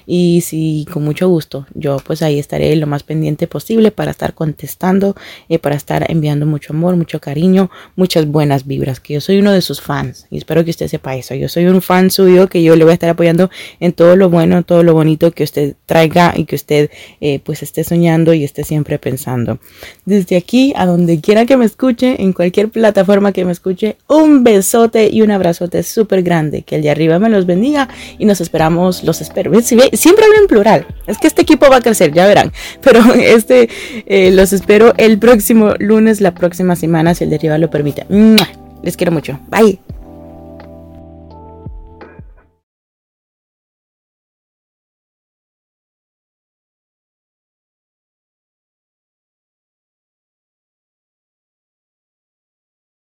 y 0.07 0.43
si 0.43 0.87
con 0.93 1.05
mucho 1.05 1.29
gusto. 1.29 1.67
Yo 1.75 1.99
pues 2.05 2.23
ahí 2.23 2.39
estaré 2.39 2.75
lo 2.77 2.87
más 2.87 3.03
pendiente 3.03 3.47
posible 3.47 3.91
para 3.91 4.11
estar 4.11 4.35
contestando 4.35 5.17
eh, 5.49 5.59
para 5.59 5.77
estar 5.77 6.11
enviando 6.11 6.47
mucho 6.47 6.73
amor 6.73 6.97
mucho 6.97 7.21
cariño 7.21 7.71
muchas 7.97 8.27
buenas 8.27 8.67
vibras 8.67 9.01
que 9.01 9.15
yo 9.15 9.21
soy 9.21 9.39
uno 9.39 9.53
de 9.53 9.61
sus 9.61 9.81
fans 9.81 10.27
y 10.31 10.39
espero 10.39 10.65
que 10.65 10.71
usted 10.71 10.89
sepa 10.89 11.17
eso. 11.17 11.35
Yo 11.35 11.49
soy 11.49 11.67
un 11.67 11.83
fan 11.83 12.11
suyo 12.11 12.49
que 12.49 12.63
yo 12.63 12.77
le 12.77 12.85
voy 12.85 12.93
a 12.93 12.95
estar 12.95 13.11
apoyando 13.11 13.51
en 13.81 13.93
todo 13.93 14.17
lo 14.17 14.31
bueno 14.31 14.63
todo 14.63 14.83
lo 14.83 14.95
bonito 14.95 15.33
que 15.33 15.45
usted 15.45 15.75
traiga 15.87 16.35
y 16.37 16.45
que 16.45 16.57
usted 16.57 16.91
eh, 17.21 17.41
pues 17.43 17.63
esté 17.63 17.85
soñando 17.85 18.35
y 18.35 18.45
esté 18.45 18.65
siempre 18.65 18.99
pensando. 18.99 19.59
Desde 20.05 20.37
aquí 20.37 20.73
a 20.77 20.87
donde 20.87 21.21
quiera 21.21 21.47
que 21.47 21.57
me 21.57 21.65
escuche 21.65 22.23
en 22.23 22.33
cualquier 22.33 22.69
plataforma 22.69 23.33
que 23.33 23.45
me 23.45 23.53
escuche 23.53 23.97
un 24.07 24.45
besote 24.45 25.09
y 25.11 25.23
un 25.23 25.31
abrazote 25.31 25.83
súper 25.83 26.23
grande. 26.23 26.63
Que 26.63 26.77
el 26.77 26.83
de 26.83 26.91
arriba 26.91 27.19
me 27.19 27.29
los 27.29 27.47
bendiga 27.47 27.89
y 28.19 28.25
nos 28.25 28.41
espera 28.41 28.61
los 28.69 29.21
espero. 29.31 29.53
Siempre 29.63 30.25
hablo 30.25 30.39
en 30.39 30.47
plural. 30.47 30.87
Es 31.07 31.19
que 31.19 31.27
este 31.27 31.43
equipo 31.43 31.69
va 31.71 31.77
a 31.77 31.81
crecer, 31.81 32.13
ya 32.13 32.27
verán. 32.27 32.53
Pero 32.83 33.01
este 33.15 33.69
eh, 34.07 34.31
los 34.31 34.53
espero 34.53 34.93
el 34.97 35.19
próximo 35.19 35.75
lunes, 35.79 36.21
la 36.21 36.35
próxima 36.35 36.77
semana, 36.77 37.15
si 37.15 37.25
el 37.25 37.31
deriva 37.31 37.59
lo 37.59 37.71
permite. 37.71 38.07
Les 38.83 38.97
quiero 38.97 39.13
mucho. 39.13 39.39
Bye. 39.49 39.81